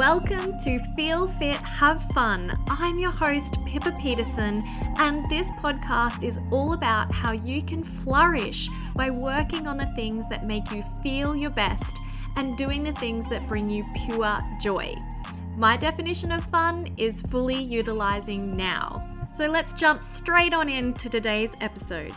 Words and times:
Welcome 0.00 0.56
to 0.60 0.78
Feel 0.96 1.26
Fit, 1.26 1.56
Have 1.56 2.02
Fun. 2.12 2.58
I'm 2.68 2.98
your 2.98 3.10
host, 3.10 3.62
Pippa 3.66 3.92
Peterson, 4.00 4.62
and 4.96 5.28
this 5.28 5.52
podcast 5.52 6.24
is 6.24 6.40
all 6.50 6.72
about 6.72 7.12
how 7.12 7.32
you 7.32 7.60
can 7.60 7.84
flourish 7.84 8.70
by 8.96 9.10
working 9.10 9.66
on 9.66 9.76
the 9.76 9.92
things 9.94 10.26
that 10.30 10.46
make 10.46 10.72
you 10.72 10.82
feel 11.02 11.36
your 11.36 11.50
best 11.50 11.98
and 12.36 12.56
doing 12.56 12.82
the 12.82 12.92
things 12.92 13.28
that 13.28 13.46
bring 13.46 13.68
you 13.68 13.84
pure 14.06 14.40
joy. 14.58 14.96
My 15.58 15.76
definition 15.76 16.32
of 16.32 16.44
fun 16.44 16.88
is 16.96 17.20
fully 17.20 17.62
utilizing 17.62 18.56
now. 18.56 19.06
So 19.28 19.50
let's 19.50 19.74
jump 19.74 20.02
straight 20.02 20.54
on 20.54 20.70
into 20.70 21.10
today's 21.10 21.58
episode. 21.60 22.14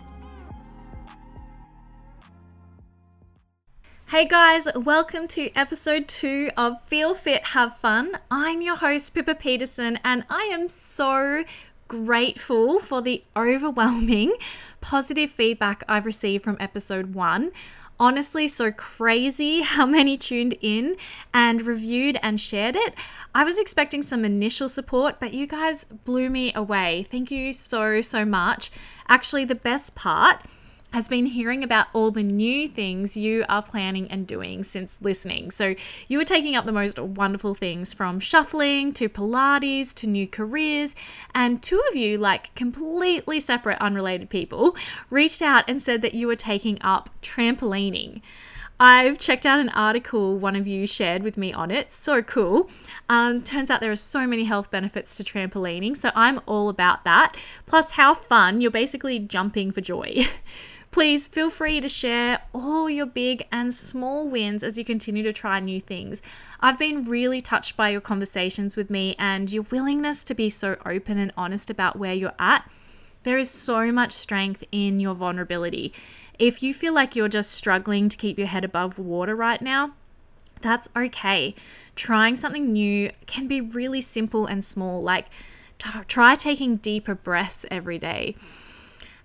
Hey 4.13 4.27
guys, 4.27 4.67
welcome 4.75 5.27
to 5.29 5.49
episode 5.55 6.07
two 6.07 6.51
of 6.55 6.79
Feel 6.83 7.15
Fit, 7.15 7.45
Have 7.45 7.75
Fun. 7.75 8.11
I'm 8.29 8.61
your 8.61 8.75
host, 8.75 9.15
Pippa 9.15 9.33
Peterson, 9.33 9.97
and 10.03 10.23
I 10.29 10.51
am 10.53 10.67
so 10.67 11.43
grateful 11.87 12.79
for 12.79 13.01
the 13.01 13.23
overwhelming 13.35 14.35
positive 14.81 15.31
feedback 15.31 15.83
I've 15.87 16.05
received 16.05 16.43
from 16.43 16.57
episode 16.59 17.15
one. 17.15 17.49
Honestly, 17.99 18.47
so 18.47 18.71
crazy 18.71 19.61
how 19.63 19.87
many 19.87 20.15
tuned 20.15 20.57
in 20.61 20.95
and 21.33 21.63
reviewed 21.63 22.19
and 22.21 22.39
shared 22.39 22.75
it. 22.75 22.93
I 23.33 23.43
was 23.43 23.57
expecting 23.57 24.03
some 24.03 24.23
initial 24.23 24.69
support, 24.69 25.19
but 25.19 25.33
you 25.33 25.47
guys 25.47 25.85
blew 25.85 26.29
me 26.29 26.53
away. 26.53 27.01
Thank 27.09 27.31
you 27.31 27.51
so, 27.51 27.99
so 28.01 28.25
much. 28.25 28.69
Actually, 29.09 29.45
the 29.45 29.55
best 29.55 29.95
part 29.95 30.43
has 30.93 31.07
been 31.07 31.25
hearing 31.25 31.63
about 31.63 31.87
all 31.91 32.11
the 32.11 32.23
new 32.23 32.67
things 32.67 33.17
you 33.17 33.43
are 33.49 33.61
planning 33.61 34.07
and 34.09 34.25
doing 34.25 34.63
since 34.63 34.99
listening. 35.01 35.51
So, 35.51 35.75
you 36.07 36.17
were 36.17 36.23
taking 36.23 36.55
up 36.55 36.65
the 36.65 36.71
most 36.71 36.99
wonderful 36.99 37.53
things 37.53 37.93
from 37.93 38.19
shuffling 38.19 38.93
to 38.93 39.09
Pilates 39.09 39.93
to 39.95 40.07
new 40.07 40.27
careers. 40.27 40.95
And 41.33 41.61
two 41.61 41.81
of 41.89 41.95
you, 41.95 42.17
like 42.17 42.53
completely 42.55 43.39
separate, 43.39 43.79
unrelated 43.81 44.29
people, 44.29 44.75
reached 45.09 45.41
out 45.41 45.65
and 45.67 45.81
said 45.81 46.01
that 46.03 46.13
you 46.13 46.27
were 46.27 46.35
taking 46.35 46.77
up 46.81 47.09
trampolining. 47.21 48.21
I've 48.79 49.17
checked 49.19 49.45
out 49.45 49.59
an 49.59 49.69
article 49.69 50.37
one 50.37 50.55
of 50.55 50.67
you 50.67 50.85
shared 50.87 51.23
with 51.23 51.37
me 51.37 51.53
on 51.53 51.71
it. 51.71 51.93
So 51.93 52.21
cool. 52.21 52.69
Um, 53.07 53.41
turns 53.41 53.69
out 53.69 53.79
there 53.79 53.91
are 53.91 53.95
so 53.95 54.27
many 54.27 54.43
health 54.43 54.71
benefits 54.71 55.15
to 55.15 55.23
trampolining. 55.23 55.95
So 55.95 56.11
I'm 56.15 56.41
all 56.45 56.69
about 56.69 57.03
that. 57.05 57.37
Plus, 57.65 57.91
how 57.91 58.13
fun. 58.13 58.61
You're 58.61 58.71
basically 58.71 59.19
jumping 59.19 59.71
for 59.71 59.81
joy. 59.81 60.25
Please 60.93 61.27
feel 61.27 61.49
free 61.49 61.81
to 61.81 61.89
share 61.89 62.43
all 62.53 62.87
your 62.87 63.07
big 63.07 63.47
and 63.51 63.73
small 63.73 64.27
wins 64.27 64.61
as 64.61 64.77
you 64.77 64.85
continue 64.85 65.23
to 65.23 65.33
try 65.33 65.59
new 65.59 65.81
things. 65.81 66.21
I've 66.59 66.77
been 66.77 67.05
really 67.05 67.41
touched 67.41 67.75
by 67.75 67.89
your 67.89 67.99
conversations 67.99 68.75
with 68.75 68.91
me 68.91 69.15
and 69.17 69.51
your 69.51 69.63
willingness 69.71 70.23
to 70.25 70.35
be 70.35 70.51
so 70.51 70.77
open 70.85 71.17
and 71.17 71.31
honest 71.35 71.71
about 71.71 71.95
where 71.95 72.13
you're 72.13 72.35
at. 72.37 72.69
There 73.23 73.39
is 73.39 73.49
so 73.49 73.91
much 73.91 74.11
strength 74.11 74.63
in 74.71 74.99
your 74.99 75.15
vulnerability. 75.15 75.91
If 76.37 76.61
you 76.61 76.75
feel 76.75 76.93
like 76.93 77.15
you're 77.15 77.27
just 77.27 77.53
struggling 77.53 78.07
to 78.07 78.15
keep 78.15 78.37
your 78.37 78.45
head 78.45 78.63
above 78.63 78.99
water 78.99 79.35
right 79.35 79.63
now, 79.63 79.93
that's 80.61 80.89
okay. 80.95 81.55
Trying 81.95 82.35
something 82.35 82.71
new 82.71 83.09
can 83.25 83.47
be 83.47 83.61
really 83.61 84.01
simple 84.01 84.45
and 84.45 84.63
small, 84.63 85.01
like 85.01 85.25
t- 85.79 85.89
try 86.07 86.35
taking 86.35 86.75
deeper 86.75 87.15
breaths 87.15 87.65
every 87.71 87.97
day 87.97 88.35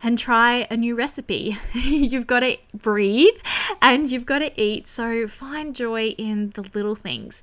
and 0.02 0.18
try 0.18 0.66
a 0.70 0.76
new 0.76 0.94
recipe. 0.94 1.56
you've 1.74 2.26
got 2.26 2.40
to 2.40 2.56
breathe 2.74 3.36
and 3.82 4.10
you've 4.10 4.26
got 4.26 4.40
to 4.40 4.60
eat. 4.60 4.88
So 4.88 5.26
find 5.26 5.74
joy 5.74 6.08
in 6.10 6.50
the 6.50 6.62
little 6.74 6.94
things. 6.94 7.42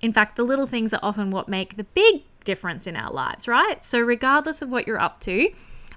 In 0.00 0.12
fact, 0.12 0.36
the 0.36 0.42
little 0.42 0.66
things 0.66 0.92
are 0.92 1.00
often 1.02 1.30
what 1.30 1.48
make 1.48 1.76
the 1.76 1.84
big 1.84 2.22
difference 2.44 2.86
in 2.86 2.96
our 2.96 3.12
lives, 3.12 3.46
right? 3.46 3.84
So, 3.84 4.00
regardless 4.00 4.62
of 4.62 4.68
what 4.68 4.86
you're 4.86 5.00
up 5.00 5.20
to, 5.20 5.50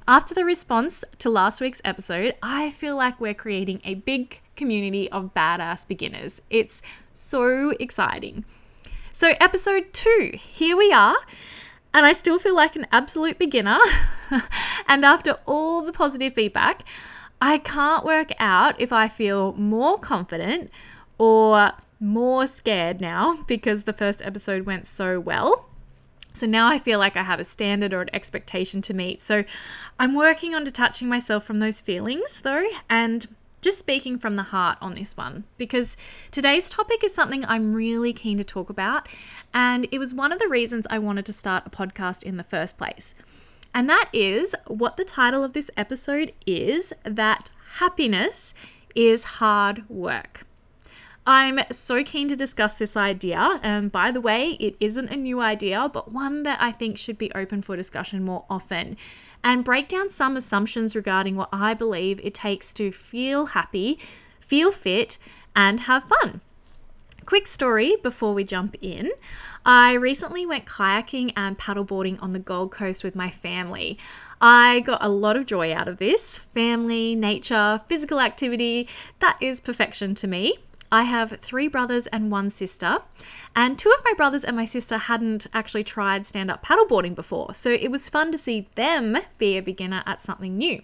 after 0.08 0.36
the 0.36 0.46
response 0.46 1.04
to 1.18 1.30
last 1.32 1.60
week's 1.60 1.82
episode, 1.84 2.36
I 2.44 2.70
feel 2.70 2.96
like 2.96 3.20
we're 3.20 3.34
creating 3.34 3.82
a 3.84 3.96
big 3.96 4.42
community 4.56 5.10
of 5.12 5.34
badass 5.34 5.88
beginners. 5.88 6.44
It's 6.52 6.84
so 7.14 7.72
exciting. 7.80 8.46
So, 9.12 9.34
episode 9.40 9.92
two, 9.92 10.34
here 10.36 10.78
we 10.78 10.92
are 10.94 11.18
and 11.96 12.06
I 12.06 12.12
still 12.12 12.38
feel 12.38 12.54
like 12.54 12.76
an 12.76 12.86
absolute 12.92 13.40
beginner. 13.40 13.80
and 14.88 15.06
after 15.06 15.38
all 15.46 15.82
the 15.82 15.94
positive 15.94 16.34
feedback, 16.34 16.84
I 17.42 17.58
can't 17.58 18.04
work 18.04 18.34
out 18.38 18.80
if 18.82 18.92
I 18.92 19.08
feel 19.08 19.54
more 19.54 19.98
confident 19.98 20.70
or 21.18 21.72
more 22.02 22.48
scared 22.48 23.00
now 23.00 23.44
because 23.48 23.86
the 23.86 23.94
first 23.94 24.22
episode 24.26 24.66
went 24.66 24.88
so 24.88 25.22
well. 25.22 25.70
So 26.34 26.46
now 26.46 26.68
I 26.68 26.80
feel 26.80 27.00
like 27.00 27.16
I 27.16 27.24
have 27.24 27.40
a 27.40 27.46
standard 27.46 27.94
or 27.94 28.02
an 28.02 28.10
expectation 28.12 28.82
to 28.82 28.94
meet. 28.94 29.22
So 29.22 29.46
I'm 29.98 30.16
working 30.16 30.54
on 30.54 30.66
detaching 30.66 31.08
myself 31.08 31.46
from 31.46 31.60
those 31.60 31.80
feelings 31.80 32.42
though 32.42 32.68
and 32.90 33.26
just 33.66 33.80
speaking 33.80 34.20
from 34.20 34.36
the 34.36 34.44
heart 34.44 34.78
on 34.80 34.94
this 34.94 35.18
one 35.18 35.44
because 35.58 35.98
today's 36.30 36.70
topic 36.70 37.04
is 37.04 37.14
something 37.14 37.44
I'm 37.46 37.74
really 37.74 38.14
keen 38.14 38.38
to 38.38 38.44
talk 38.44 38.70
about. 38.70 39.10
And 39.56 39.88
it 39.92 39.98
was 39.98 40.14
one 40.14 40.32
of 40.32 40.38
the 40.38 40.48
reasons 40.48 40.86
I 40.90 41.00
wanted 41.00 41.26
to 41.26 41.34
start 41.34 41.64
a 41.66 41.72
podcast 41.72 42.22
in 42.22 42.38
the 42.38 42.44
first 42.44 42.78
place. 42.78 43.16
And 43.74 43.90
that 43.90 44.10
is 44.14 44.56
what 44.68 44.98
the 44.98 45.04
title 45.04 45.44
of 45.44 45.54
this 45.54 45.72
episode 45.76 46.32
is 46.46 46.94
that 47.04 47.50
happiness 47.80 48.54
is 48.94 49.24
hard 49.24 49.90
work. 49.90 50.46
I'm 51.28 51.60
so 51.72 52.04
keen 52.04 52.28
to 52.28 52.36
discuss 52.36 52.76
this 52.76 52.96
idea. 52.96 53.60
And 53.64 53.92
by 53.92 54.12
the 54.12 54.22
way, 54.22 54.58
it 54.60 54.76
isn't 54.80 55.10
a 55.10 55.16
new 55.16 55.42
idea, 55.42 55.90
but 55.92 56.12
one 56.12 56.44
that 56.44 56.62
I 56.62 56.72
think 56.72 57.00
should 57.00 57.18
be 57.18 57.34
open 57.34 57.64
for 57.64 57.76
discussion 57.76 58.24
more 58.24 58.46
often 58.48 58.96
and 59.46 59.64
break 59.64 59.88
down 59.88 60.10
some 60.10 60.36
assumptions 60.36 60.96
regarding 60.96 61.36
what 61.36 61.50
I 61.54 61.76
believe 61.76 62.20
it 62.24 62.34
takes 62.34 62.74
to 62.74 62.92
feel 62.92 63.46
happy, 63.48 64.00
feel 64.40 64.72
fit, 64.72 65.20
and 65.56 65.82
have 65.82 66.06
fun. 66.06 66.42
Quick 67.28 67.48
story 67.48 67.96
before 68.04 68.34
we 68.34 68.44
jump 68.44 68.76
in. 68.82 69.12
I 69.64 69.94
recently 69.94 70.46
went 70.46 70.66
kayaking 70.66 71.32
and 71.38 71.58
paddleboarding 71.58 72.22
on 72.22 72.32
the 72.32 72.40
Gold 72.40 72.72
Coast 72.72 73.04
with 73.04 73.16
my 73.16 73.30
family. 73.30 74.00
I 74.42 74.82
got 74.82 75.04
a 75.04 75.10
lot 75.10 75.38
of 75.38 75.46
joy 75.46 75.74
out 75.74 75.88
of 75.88 75.98
this. 75.98 76.38
Family, 76.38 77.16
nature, 77.16 77.82
physical 77.88 78.20
activity, 78.20 78.88
that 79.20 79.38
is 79.40 79.60
perfection 79.60 80.16
to 80.16 80.28
me. 80.28 80.58
I 80.92 81.04
have 81.04 81.40
three 81.40 81.68
brothers 81.68 82.08
and 82.08 82.32
one 82.32 82.50
sister, 82.50 83.00
and 83.56 83.78
two 83.78 83.94
of 83.98 84.04
my 84.06 84.14
brothers 84.14 84.44
and 84.44 84.56
my 84.56 84.66
sister 84.66 84.98
hadn't 84.98 85.48
actually 85.54 85.84
tried 85.84 86.26
stand 86.26 86.52
up 86.52 86.66
paddleboarding 86.66 87.16
before, 87.16 87.54
so 87.54 87.72
it 87.72 87.92
was 87.92 88.10
fun 88.10 88.32
to 88.32 88.38
see 88.38 88.68
them 88.76 89.18
be 89.38 89.58
a 89.58 89.62
beginner 89.62 90.04
at 90.06 90.22
something 90.22 90.58
new. 90.58 90.82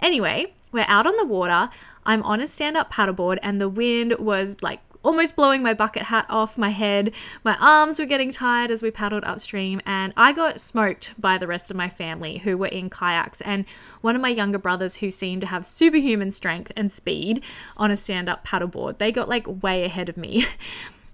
Anyway, 0.00 0.54
we're 0.72 0.84
out 0.88 1.06
on 1.06 1.16
the 1.16 1.26
water. 1.26 1.68
I'm 2.04 2.22
on 2.22 2.40
a 2.40 2.46
stand 2.46 2.76
up 2.76 2.92
paddleboard, 2.92 3.38
and 3.42 3.60
the 3.60 3.68
wind 3.68 4.16
was 4.18 4.62
like 4.62 4.80
almost 5.02 5.36
blowing 5.36 5.62
my 5.62 5.74
bucket 5.74 6.04
hat 6.04 6.26
off 6.28 6.58
my 6.58 6.70
head. 6.70 7.12
My 7.44 7.56
arms 7.60 7.98
were 7.98 8.04
getting 8.04 8.30
tired 8.30 8.70
as 8.70 8.82
we 8.82 8.90
paddled 8.90 9.24
upstream, 9.24 9.80
and 9.86 10.12
I 10.16 10.32
got 10.32 10.60
smoked 10.60 11.14
by 11.20 11.38
the 11.38 11.46
rest 11.46 11.70
of 11.70 11.76
my 11.76 11.88
family 11.88 12.38
who 12.38 12.56
were 12.56 12.66
in 12.66 12.90
kayaks. 12.90 13.40
And 13.40 13.64
one 14.00 14.16
of 14.16 14.22
my 14.22 14.28
younger 14.28 14.58
brothers, 14.58 14.96
who 14.96 15.10
seemed 15.10 15.40
to 15.42 15.46
have 15.48 15.64
superhuman 15.66 16.32
strength 16.32 16.72
and 16.76 16.90
speed 16.90 17.42
on 17.76 17.90
a 17.90 17.96
stand 17.96 18.28
up 18.28 18.46
paddleboard, 18.46 18.98
they 18.98 19.12
got 19.12 19.28
like 19.28 19.62
way 19.62 19.84
ahead 19.84 20.08
of 20.08 20.16
me. 20.16 20.44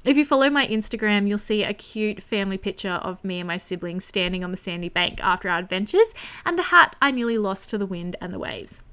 If 0.07 0.17
you 0.17 0.25
follow 0.25 0.49
my 0.49 0.69
Instagram, 0.69 1.27
you'll 1.27 1.37
see 1.37 1.65
a 1.65 1.75
cute 1.75 2.23
family 2.23 2.59
picture 2.59 2.93
of 2.93 3.25
me 3.25 3.41
and 3.41 3.49
my 3.49 3.57
siblings 3.57 4.05
standing 4.05 4.45
on 4.45 4.53
the 4.53 4.57
sandy 4.57 4.89
bank 4.89 5.19
after 5.21 5.49
our 5.49 5.59
adventures, 5.59 6.15
and 6.45 6.57
the 6.57 6.63
hat 6.63 6.95
I 7.03 7.11
nearly 7.11 7.39
lost 7.39 7.71
to 7.71 7.79
the 7.79 7.87
wind 7.87 8.15
and 8.21 8.33
the 8.33 8.39
waves. 8.39 8.85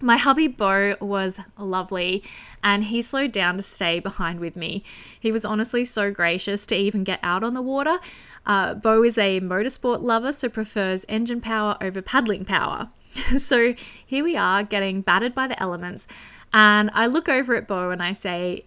My 0.00 0.16
hubby 0.16 0.48
Bo 0.48 0.96
was 1.00 1.40
lovely 1.56 2.22
and 2.62 2.84
he 2.84 3.00
slowed 3.00 3.32
down 3.32 3.56
to 3.56 3.62
stay 3.62 4.00
behind 4.00 4.40
with 4.40 4.56
me. 4.56 4.82
He 5.18 5.30
was 5.30 5.44
honestly 5.44 5.84
so 5.84 6.10
gracious 6.10 6.66
to 6.66 6.74
even 6.76 7.04
get 7.04 7.20
out 7.22 7.44
on 7.44 7.54
the 7.54 7.62
water. 7.62 7.98
Uh, 8.44 8.74
Bo 8.74 9.04
is 9.04 9.16
a 9.16 9.40
motorsport 9.40 10.02
lover, 10.02 10.32
so 10.32 10.48
prefers 10.48 11.06
engine 11.08 11.40
power 11.40 11.76
over 11.80 12.02
paddling 12.02 12.44
power. 12.44 12.90
so 13.38 13.74
here 14.04 14.24
we 14.24 14.36
are 14.36 14.62
getting 14.62 15.00
battered 15.00 15.34
by 15.34 15.46
the 15.46 15.60
elements, 15.62 16.06
and 16.52 16.90
I 16.92 17.06
look 17.06 17.28
over 17.28 17.54
at 17.54 17.68
Bo 17.68 17.90
and 17.90 18.02
I 18.02 18.12
say, 18.12 18.64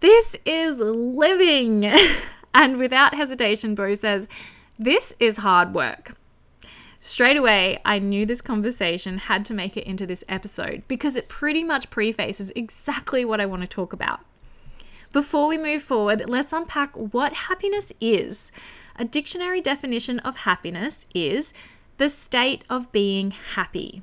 This 0.00 0.36
is 0.44 0.78
living! 0.80 1.84
and 2.54 2.78
without 2.78 3.14
hesitation, 3.14 3.74
Bo 3.74 3.94
says, 3.94 4.26
This 4.78 5.14
is 5.20 5.38
hard 5.38 5.74
work. 5.74 6.14
Straight 6.98 7.36
away, 7.36 7.78
I 7.84 7.98
knew 7.98 8.24
this 8.24 8.40
conversation 8.40 9.18
had 9.18 9.44
to 9.46 9.54
make 9.54 9.76
it 9.76 9.86
into 9.86 10.06
this 10.06 10.24
episode 10.28 10.82
because 10.88 11.16
it 11.16 11.28
pretty 11.28 11.62
much 11.62 11.90
prefaces 11.90 12.50
exactly 12.56 13.24
what 13.24 13.40
I 13.40 13.46
want 13.46 13.62
to 13.62 13.68
talk 13.68 13.92
about. 13.92 14.20
Before 15.12 15.46
we 15.46 15.58
move 15.58 15.82
forward, 15.82 16.28
let's 16.28 16.52
unpack 16.52 16.94
what 16.94 17.32
happiness 17.32 17.92
is. 18.00 18.50
A 18.96 19.04
dictionary 19.04 19.60
definition 19.60 20.18
of 20.20 20.38
happiness 20.38 21.06
is 21.14 21.52
the 21.98 22.08
state 22.08 22.64
of 22.68 22.92
being 22.92 23.30
happy. 23.30 24.02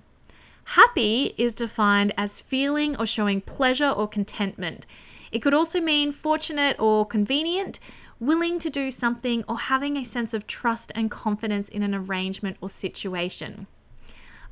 Happy 0.65 1.33
is 1.37 1.53
defined 1.53 2.13
as 2.17 2.41
feeling 2.41 2.95
or 2.97 3.05
showing 3.05 3.41
pleasure 3.41 3.89
or 3.89 4.07
contentment. 4.07 4.85
It 5.31 5.41
could 5.41 5.53
also 5.53 5.81
mean 5.81 6.11
fortunate 6.11 6.79
or 6.79 7.05
convenient, 7.05 7.79
willing 8.25 8.59
to 8.59 8.69
do 8.69 8.91
something, 8.91 9.43
or 9.47 9.57
having 9.57 9.97
a 9.97 10.05
sense 10.05 10.33
of 10.33 10.47
trust 10.47 10.91
and 10.95 11.11
confidence 11.11 11.69
in 11.69 11.83
an 11.83 11.95
arrangement 11.95 12.57
or 12.61 12.69
situation. 12.69 13.67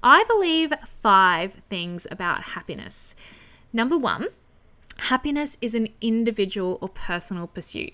I 0.04 0.24
believe 0.26 0.74
five 0.86 1.54
things 1.54 2.08
about 2.10 2.44
happiness. 2.44 3.14
Number 3.72 3.98
one, 3.98 4.28
happiness 4.98 5.58
is 5.62 5.76
an 5.76 5.90
individual 6.02 6.78
or 6.82 6.90
personal 6.90 7.48
pursuit. 7.48 7.94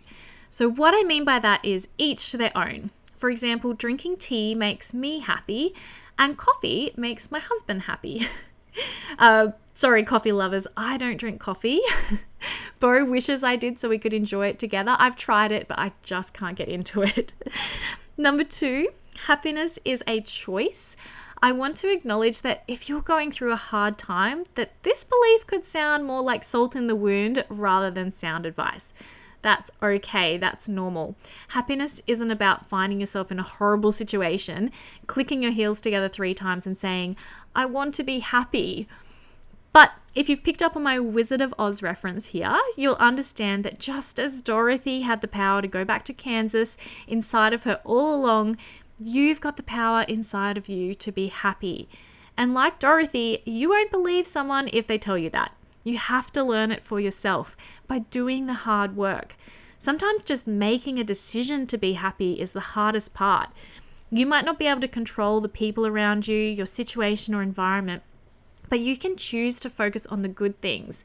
So, 0.50 0.69
what 0.69 0.94
I 0.95 1.06
mean 1.06 1.25
by 1.25 1.39
that 1.39 1.63
is 1.63 1.89
each 1.97 2.31
to 2.31 2.38
their 2.38 2.56
own. 2.57 2.91
For 3.15 3.29
example, 3.29 3.74
drinking 3.74 4.18
tea 4.18 4.56
makes 4.56 4.94
me 4.94 5.19
happy, 5.19 5.74
and 6.18 6.38
coffee 6.38 6.91
makes 6.95 7.31
my 7.31 7.39
husband 7.39 7.83
happy. 7.83 8.27
uh, 9.19 9.50
sorry, 9.77 10.03
coffee 10.03 10.31
lovers, 10.31 10.65
I 10.75 10.97
don't 10.97 11.18
drink 11.18 11.39
coffee. 11.39 11.81
Bo 12.79 13.06
wishes 13.06 13.44
I 13.44 13.56
did 13.56 13.79
so 13.79 13.89
we 13.89 14.00
could 14.00 14.13
enjoy 14.13 14.47
it 14.47 14.57
together. 14.57 14.95
I've 14.97 15.15
tried 15.15 15.51
it, 15.51 15.68
but 15.68 15.77
I 15.77 15.91
just 16.01 16.33
can't 16.33 16.57
get 16.57 16.68
into 16.68 17.01
it. 17.03 17.31
Number 18.18 18.44
two, 18.44 18.89
happiness 19.27 19.77
is 19.85 20.03
a 20.07 20.19
choice. 20.21 20.95
I 21.44 21.51
want 21.51 21.75
to 21.77 21.91
acknowledge 21.91 22.41
that 22.41 22.63
if 22.68 22.89
you're 22.89 23.01
going 23.01 23.29
through 23.29 23.51
a 23.51 23.57
hard 23.57 24.00
time, 24.00 24.45
that 24.56 24.71
this 24.81 25.03
belief 25.03 25.45
could 25.45 25.63
sound 25.63 26.06
more 26.06 26.24
like 26.24 26.44
salt 26.44 26.75
in 26.75 26.88
the 26.88 26.95
wound 26.95 27.45
rather 27.47 27.91
than 27.91 28.09
sound 28.09 28.47
advice. 28.47 28.95
That's 29.44 29.69
okay, 29.83 30.38
that's 30.38 30.68
normal. 30.68 31.15
Happiness 31.50 32.01
isn't 32.07 32.31
about 32.31 32.65
finding 32.65 33.00
yourself 33.00 33.31
in 33.31 33.38
a 33.38 33.44
horrible 33.44 33.91
situation, 33.91 34.71
clicking 35.06 35.44
your 35.44 35.51
heels 35.51 35.79
together 35.79 36.09
three 36.09 36.33
times 36.33 36.65
and 36.65 36.75
saying, 36.75 37.15
I 37.56 37.65
want 37.65 37.94
to 37.95 38.03
be 38.03 38.19
happy. 38.19 38.88
But 39.73 39.91
if 40.15 40.29
you've 40.29 40.43
picked 40.43 40.63
up 40.63 40.75
on 40.75 40.83
my 40.83 40.99
Wizard 40.99 41.41
of 41.41 41.53
Oz 41.59 41.83
reference 41.83 42.27
here, 42.27 42.57
you'll 42.75 42.95
understand 42.95 43.63
that 43.63 43.79
just 43.79 44.19
as 44.19 44.41
Dorothy 44.41 45.01
had 45.01 45.21
the 45.21 45.27
power 45.27 45.61
to 45.61 45.67
go 45.67 45.85
back 45.85 46.03
to 46.05 46.13
Kansas 46.13 46.77
inside 47.07 47.53
of 47.53 47.63
her 47.63 47.79
all 47.83 48.15
along, 48.15 48.57
you've 48.99 49.41
got 49.41 49.57
the 49.57 49.63
power 49.63 50.01
inside 50.03 50.57
of 50.57 50.67
you 50.67 50.93
to 50.95 51.11
be 51.11 51.27
happy. 51.27 51.87
And 52.35 52.53
like 52.53 52.79
Dorothy, 52.79 53.43
you 53.45 53.69
won't 53.69 53.91
believe 53.91 54.27
someone 54.27 54.69
if 54.73 54.87
they 54.87 54.97
tell 54.97 55.17
you 55.17 55.29
that. 55.31 55.53
You 55.83 55.97
have 55.97 56.31
to 56.33 56.43
learn 56.43 56.71
it 56.71 56.83
for 56.83 56.99
yourself 56.99 57.55
by 57.87 57.99
doing 57.99 58.45
the 58.45 58.53
hard 58.53 58.95
work. 58.95 59.35
Sometimes 59.77 60.23
just 60.23 60.47
making 60.47 60.97
a 60.99 61.03
decision 61.03 61.67
to 61.67 61.77
be 61.77 61.93
happy 61.93 62.33
is 62.33 62.53
the 62.53 62.59
hardest 62.59 63.13
part. 63.13 63.49
You 64.09 64.25
might 64.25 64.45
not 64.45 64.57
be 64.57 64.67
able 64.67 64.81
to 64.81 64.87
control 64.87 65.41
the 65.41 65.49
people 65.49 65.85
around 65.85 66.27
you, 66.27 66.37
your 66.37 66.65
situation, 66.65 67.35
or 67.35 67.41
environment, 67.41 68.03
but 68.69 68.79
you 68.79 68.97
can 68.97 69.15
choose 69.15 69.59
to 69.59 69.69
focus 69.69 70.05
on 70.07 70.21
the 70.21 70.29
good 70.29 70.61
things. 70.61 71.03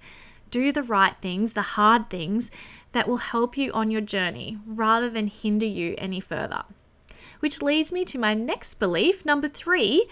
Do 0.50 0.72
the 0.72 0.82
right 0.82 1.14
things, 1.20 1.54
the 1.54 1.62
hard 1.62 2.10
things 2.10 2.50
that 2.92 3.08
will 3.08 3.18
help 3.18 3.56
you 3.56 3.72
on 3.72 3.90
your 3.90 4.00
journey 4.00 4.58
rather 4.66 5.08
than 5.08 5.26
hinder 5.28 5.66
you 5.66 5.94
any 5.98 6.20
further. 6.20 6.64
Which 7.40 7.62
leads 7.62 7.90
me 7.92 8.04
to 8.04 8.18
my 8.18 8.34
next 8.34 8.74
belief, 8.74 9.24
number 9.24 9.48
three 9.48 10.06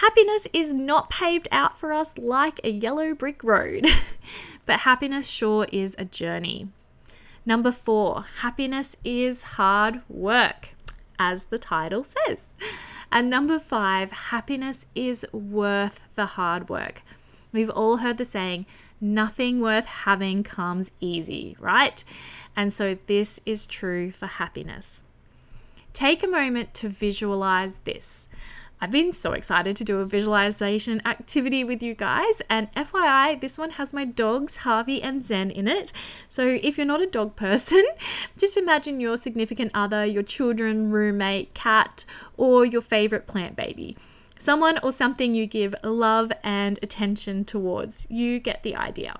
Happiness 0.00 0.46
is 0.52 0.72
not 0.72 1.10
paved 1.10 1.48
out 1.50 1.76
for 1.76 1.92
us 1.92 2.16
like 2.18 2.60
a 2.62 2.70
yellow 2.70 3.14
brick 3.14 3.42
road, 3.42 3.84
but 4.66 4.80
happiness 4.80 5.28
sure 5.28 5.66
is 5.72 5.96
a 5.98 6.04
journey. 6.04 6.68
Number 7.44 7.72
four, 7.72 8.24
happiness 8.42 8.96
is 9.02 9.42
hard 9.42 10.02
work, 10.08 10.68
as 11.18 11.46
the 11.46 11.58
title 11.58 12.04
says. 12.04 12.54
And 13.10 13.30
number 13.30 13.58
five, 13.58 14.12
happiness 14.12 14.86
is 14.94 15.26
worth 15.32 16.06
the 16.14 16.26
hard 16.26 16.68
work. 16.68 17.02
We've 17.52 17.70
all 17.70 17.98
heard 17.98 18.18
the 18.18 18.24
saying, 18.24 18.66
nothing 19.00 19.60
worth 19.60 19.86
having 19.86 20.42
comes 20.42 20.90
easy, 21.00 21.56
right? 21.58 22.04
And 22.54 22.72
so 22.72 22.98
this 23.06 23.40
is 23.46 23.66
true 23.66 24.10
for 24.12 24.26
happiness. 24.26 25.04
Take 25.94 26.22
a 26.22 26.28
moment 26.28 26.74
to 26.74 26.88
visualize 26.88 27.78
this. 27.80 28.28
I've 28.80 28.92
been 28.92 29.12
so 29.12 29.32
excited 29.32 29.74
to 29.76 29.84
do 29.84 29.98
a 29.98 30.06
visualization 30.06 31.02
activity 31.04 31.64
with 31.64 31.82
you 31.82 31.94
guys. 31.94 32.40
And 32.48 32.72
FYI, 32.74 33.40
this 33.40 33.58
one 33.58 33.70
has 33.70 33.92
my 33.92 34.04
dogs, 34.04 34.56
Harvey 34.56 35.02
and 35.02 35.20
Zen, 35.20 35.50
in 35.50 35.66
it. 35.66 35.92
So 36.28 36.58
if 36.62 36.78
you're 36.78 36.86
not 36.86 37.02
a 37.02 37.06
dog 37.06 37.34
person, 37.34 37.84
just 38.38 38.56
imagine 38.56 39.00
your 39.00 39.16
significant 39.16 39.72
other, 39.74 40.04
your 40.04 40.22
children, 40.22 40.90
roommate, 40.90 41.54
cat, 41.54 42.04
or 42.36 42.64
your 42.64 42.82
favorite 42.82 43.26
plant 43.26 43.56
baby. 43.56 43.96
Someone 44.38 44.78
or 44.84 44.92
something 44.92 45.34
you 45.34 45.46
give 45.46 45.74
love 45.82 46.30
and 46.44 46.78
attention 46.80 47.44
towards. 47.44 48.06
You 48.08 48.38
get 48.38 48.62
the 48.62 48.76
idea. 48.76 49.18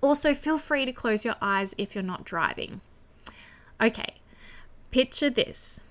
Also, 0.00 0.34
feel 0.34 0.58
free 0.58 0.84
to 0.84 0.92
close 0.92 1.24
your 1.24 1.36
eyes 1.42 1.74
if 1.78 1.96
you're 1.96 2.04
not 2.04 2.24
driving. 2.24 2.80
Okay, 3.80 4.14
picture 4.92 5.30
this 5.30 5.82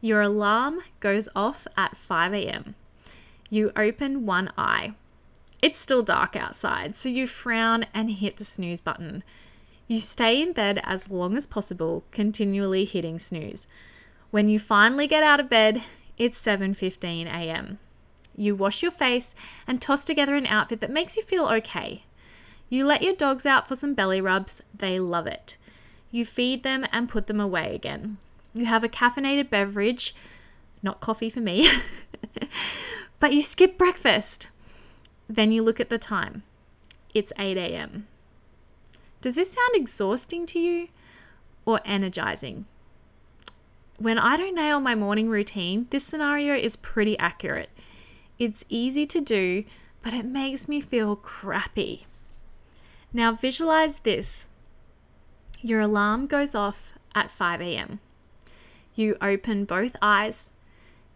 your 0.00 0.20
alarm 0.20 0.80
goes 1.00 1.28
off 1.34 1.66
at 1.76 1.96
5 1.96 2.34
a.m. 2.34 2.74
You 3.50 3.72
open 3.76 4.26
one 4.26 4.52
eye. 4.56 4.94
It's 5.60 5.80
still 5.80 6.02
dark 6.02 6.36
outside, 6.36 6.96
so 6.96 7.08
you 7.08 7.26
frown 7.26 7.86
and 7.92 8.10
hit 8.10 8.36
the 8.36 8.44
snooze 8.44 8.80
button. 8.80 9.24
You 9.88 9.98
stay 9.98 10.40
in 10.40 10.52
bed 10.52 10.80
as 10.84 11.10
long 11.10 11.36
as 11.36 11.46
possible, 11.46 12.04
continually 12.12 12.84
hitting 12.84 13.18
snooze. 13.18 13.66
When 14.30 14.48
you 14.48 14.58
finally 14.58 15.06
get 15.06 15.22
out 15.22 15.40
of 15.40 15.48
bed, 15.48 15.82
it's 16.16 16.40
7:15 16.40 17.26
a.m. 17.26 17.78
You 18.36 18.54
wash 18.54 18.82
your 18.82 18.92
face 18.92 19.34
and 19.66 19.82
toss 19.82 20.04
together 20.04 20.36
an 20.36 20.46
outfit 20.46 20.80
that 20.80 20.92
makes 20.92 21.16
you 21.16 21.22
feel 21.24 21.46
okay. 21.46 22.04
You 22.68 22.86
let 22.86 23.02
your 23.02 23.14
dogs 23.14 23.46
out 23.46 23.66
for 23.66 23.74
some 23.74 23.94
belly 23.94 24.20
rubs, 24.20 24.62
they 24.72 25.00
love 25.00 25.26
it. 25.26 25.56
You 26.10 26.24
feed 26.24 26.62
them 26.62 26.86
and 26.92 27.08
put 27.08 27.26
them 27.26 27.40
away 27.40 27.74
again. 27.74 28.18
You 28.54 28.66
have 28.66 28.84
a 28.84 28.88
caffeinated 28.88 29.50
beverage, 29.50 30.14
not 30.82 31.00
coffee 31.00 31.30
for 31.30 31.40
me, 31.40 31.68
but 33.20 33.32
you 33.32 33.42
skip 33.42 33.78
breakfast. 33.78 34.48
Then 35.28 35.52
you 35.52 35.62
look 35.62 35.80
at 35.80 35.90
the 35.90 35.98
time. 35.98 36.42
It's 37.14 37.32
8 37.38 37.56
a.m. 37.56 38.06
Does 39.20 39.36
this 39.36 39.52
sound 39.52 39.74
exhausting 39.74 40.46
to 40.46 40.58
you 40.58 40.88
or 41.64 41.80
energizing? 41.84 42.66
When 43.98 44.18
I 44.18 44.36
don't 44.36 44.54
nail 44.54 44.78
my 44.78 44.94
morning 44.94 45.28
routine, 45.28 45.88
this 45.90 46.04
scenario 46.04 46.54
is 46.54 46.76
pretty 46.76 47.18
accurate. 47.18 47.70
It's 48.38 48.64
easy 48.68 49.04
to 49.06 49.20
do, 49.20 49.64
but 50.02 50.14
it 50.14 50.24
makes 50.24 50.68
me 50.68 50.80
feel 50.80 51.16
crappy. 51.16 52.06
Now 53.12 53.32
visualize 53.32 54.00
this 54.00 54.48
your 55.60 55.80
alarm 55.80 56.28
goes 56.28 56.54
off 56.54 56.92
at 57.16 57.32
5 57.32 57.60
a.m. 57.60 57.98
You 58.98 59.16
open 59.22 59.64
both 59.64 59.94
eyes. 60.02 60.54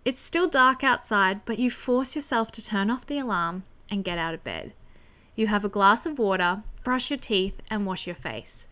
It's 0.05 0.21
still 0.21 0.49
dark 0.49 0.85
outside, 0.85 1.45
but 1.45 1.59
you 1.59 1.69
force 1.69 2.15
yourself 2.15 2.53
to 2.53 2.65
turn 2.65 2.91
off 2.93 3.05
the 3.05 3.19
alarm 3.19 3.65
and 3.91 4.05
get 4.05 4.19
out 4.19 4.35
of 4.35 4.45
bed. 4.45 4.73
You 5.35 5.49
have 5.49 5.65
a 5.65 5.69
glass 5.69 6.07
of 6.07 6.17
water, 6.17 6.62
brush 6.85 7.11
your 7.11 7.19
teeth, 7.19 7.61
and 7.69 7.85
wash 7.85 8.07
your 8.07 8.15
face. 8.15 8.69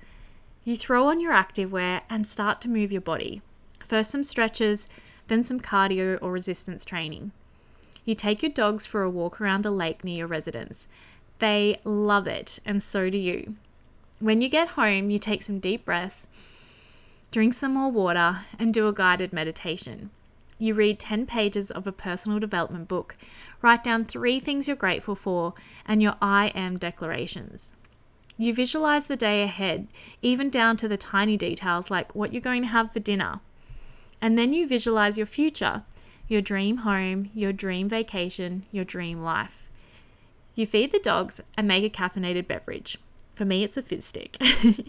You 0.63 0.77
throw 0.77 1.09
on 1.09 1.19
your 1.19 1.33
activewear 1.33 2.03
and 2.09 2.25
start 2.25 2.61
to 2.61 2.71
move 2.71 2.93
your 2.93 3.01
body. 3.01 3.43
First, 3.85 4.13
some 4.13 4.23
stretches, 4.23 4.87
then 5.27 5.43
some 5.43 5.59
cardio 5.59 6.17
or 6.23 6.31
resistance 6.31 6.85
training. 6.85 7.33
You 8.05 8.15
take 8.15 8.45
your 8.45 8.53
dogs 8.53 8.87
for 8.87 9.03
a 9.03 9.11
walk 9.11 9.41
around 9.41 9.65
the 9.65 9.73
lake 9.73 10.05
near 10.05 10.19
your 10.19 10.29
residence. 10.29 10.87
They 11.41 11.81
love 11.83 12.29
it, 12.29 12.61
and 12.65 12.81
so 12.81 13.11
do 13.11 13.19
you. 13.19 13.57
When 14.21 14.41
you 14.41 14.49
get 14.49 14.69
home, 14.69 15.11
you 15.11 15.19
take 15.19 15.43
some 15.43 15.59
deep 15.59 15.85
breaths 15.85 16.29
drink 17.31 17.55
some 17.55 17.75
more 17.75 17.91
water, 17.91 18.41
and 18.59 18.75
do 18.75 18.89
a 18.89 18.93
guided 18.93 19.33
meditation. 19.33 20.11
You 20.59 20.75
read 20.75 20.99
10 20.99 21.27
pages 21.27 21.71
of 21.71 21.87
a 21.87 21.93
personal 21.93 22.39
development 22.39 22.89
book, 22.89 23.17
write 23.63 23.83
down 23.83 24.05
three 24.05 24.41
things 24.41 24.69
you're 24.69 24.77
grateful 24.77 25.15
for, 25.15 25.55
and 25.87 26.03
your 26.03 26.17
I 26.21 26.49
am 26.49 26.77
declarations. 26.77 27.73
You 28.37 28.55
visualize 28.55 29.07
the 29.07 29.17
day 29.17 29.43
ahead, 29.43 29.89
even 30.23 30.51
down 30.51 30.77
to 30.79 30.89
the 30.89 30.97
tiny 30.97 31.37
details 31.37 31.91
like 31.91 32.15
what 32.15 32.33
you're 32.33 32.41
going 32.41 32.63
to 32.63 32.69
have 32.69 32.93
for 32.93 32.99
dinner. 32.99 33.41
And 34.21 34.37
then 34.37 34.53
you 34.53 34.67
visualize 34.67 35.17
your 35.17 35.27
future, 35.27 35.85
your 36.27 36.41
dream 36.41 36.79
home, 36.79 37.31
your 37.35 37.53
dream 37.53 37.89
vacation, 37.89 38.65
your 38.71 38.85
dream 38.85 39.23
life. 39.23 39.69
You 40.55 40.67
feed 40.67 40.93
the 40.93 40.99
dogs 40.99 41.41
and 41.57 41.67
make 41.69 41.85
a 41.85 41.91
caffeinated 41.91 42.47
beverage. 42.47 42.99
For 43.33 43.45
me, 43.45 43.65
it's 43.65 43.77
a 43.77 43.83
fizz 43.83 44.05
stick. 44.05 44.37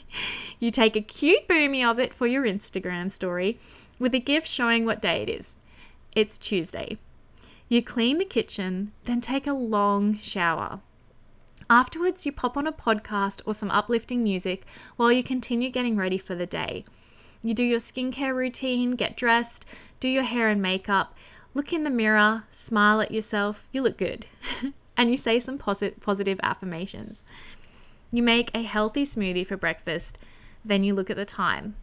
you 0.59 0.71
take 0.71 0.95
a 0.95 1.01
cute 1.01 1.47
boomy 1.47 1.89
of 1.89 1.99
it 1.99 2.13
for 2.13 2.27
your 2.27 2.43
Instagram 2.43 3.09
story 3.09 3.59
with 3.99 4.13
a 4.13 4.19
gift 4.19 4.47
showing 4.47 4.85
what 4.85 5.01
day 5.01 5.21
it 5.21 5.29
is. 5.29 5.57
It's 6.15 6.37
Tuesday. 6.37 6.97
You 7.69 7.81
clean 7.81 8.17
the 8.17 8.25
kitchen, 8.25 8.91
then 9.05 9.21
take 9.21 9.47
a 9.47 9.53
long 9.53 10.17
shower. 10.17 10.81
Afterwards, 11.69 12.25
you 12.25 12.33
pop 12.33 12.57
on 12.57 12.67
a 12.67 12.73
podcast 12.73 13.41
or 13.45 13.53
some 13.53 13.71
uplifting 13.71 14.23
music 14.23 14.65
while 14.97 15.09
you 15.09 15.23
continue 15.23 15.69
getting 15.69 15.95
ready 15.95 16.17
for 16.17 16.35
the 16.35 16.45
day. 16.45 16.83
You 17.43 17.53
do 17.53 17.63
your 17.63 17.79
skincare 17.79 18.35
routine, 18.35 18.91
get 18.91 19.15
dressed, 19.15 19.65
do 20.01 20.09
your 20.09 20.23
hair 20.23 20.49
and 20.49 20.61
makeup, 20.61 21.15
look 21.53 21.71
in 21.71 21.83
the 21.83 21.89
mirror, 21.89 22.43
smile 22.49 22.99
at 22.99 23.11
yourself, 23.11 23.69
you 23.71 23.81
look 23.81 23.97
good, 23.97 24.25
and 24.97 25.09
you 25.09 25.15
say 25.15 25.39
some 25.39 25.57
posit- 25.57 26.01
positive 26.01 26.41
affirmations. 26.43 27.23
You 28.11 28.23
make 28.23 28.51
a 28.53 28.63
healthy 28.63 29.03
smoothie 29.03 29.47
for 29.47 29.55
breakfast, 29.57 30.17
then 30.65 30.83
you 30.83 30.93
look 30.93 31.09
at 31.09 31.17
the 31.17 31.25
time. 31.25 31.75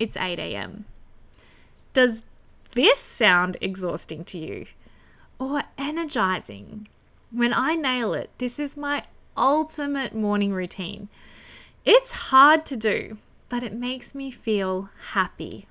it's 0.00 0.16
8 0.16 0.38
a.m. 0.38 0.84
Does 1.92 2.24
this 2.74 3.00
sound 3.00 3.56
exhausting 3.60 4.24
to 4.24 4.38
you? 4.38 4.66
Or 5.38 5.62
energizing? 5.78 6.88
When 7.30 7.52
I 7.52 7.74
nail 7.74 8.14
it, 8.14 8.30
this 8.38 8.58
is 8.58 8.76
my 8.76 9.02
ultimate 9.36 10.14
morning 10.14 10.52
routine. 10.52 11.08
It's 11.84 12.30
hard 12.30 12.66
to 12.66 12.76
do, 12.76 13.18
but 13.48 13.62
it 13.62 13.72
makes 13.72 14.14
me 14.14 14.30
feel 14.30 14.90
happy. 15.12 15.66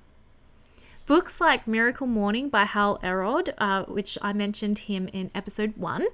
Books 1.06 1.40
like 1.40 1.68
Miracle 1.68 2.08
Morning 2.08 2.48
by 2.48 2.64
Hal 2.64 2.98
Elrod, 3.00 3.54
uh, 3.58 3.84
which 3.84 4.18
I 4.22 4.32
mentioned 4.32 4.80
him 4.80 5.08
in 5.12 5.30
episode 5.36 5.76
one, 5.76 6.04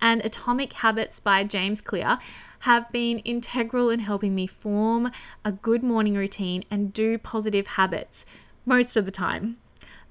and 0.00 0.24
Atomic 0.24 0.72
Habits 0.72 1.20
by 1.20 1.44
James 1.44 1.80
Clear 1.80 2.18
have 2.62 2.90
been 2.92 3.18
integral 3.20 3.90
in 3.90 4.00
helping 4.00 4.34
me 4.34 4.46
form 4.46 5.10
a 5.44 5.50
good 5.50 5.82
morning 5.82 6.14
routine 6.14 6.62
and 6.70 6.92
do 6.92 7.18
positive 7.18 7.66
habits 7.66 8.24
most 8.64 8.96
of 8.96 9.04
the 9.04 9.10
time. 9.10 9.56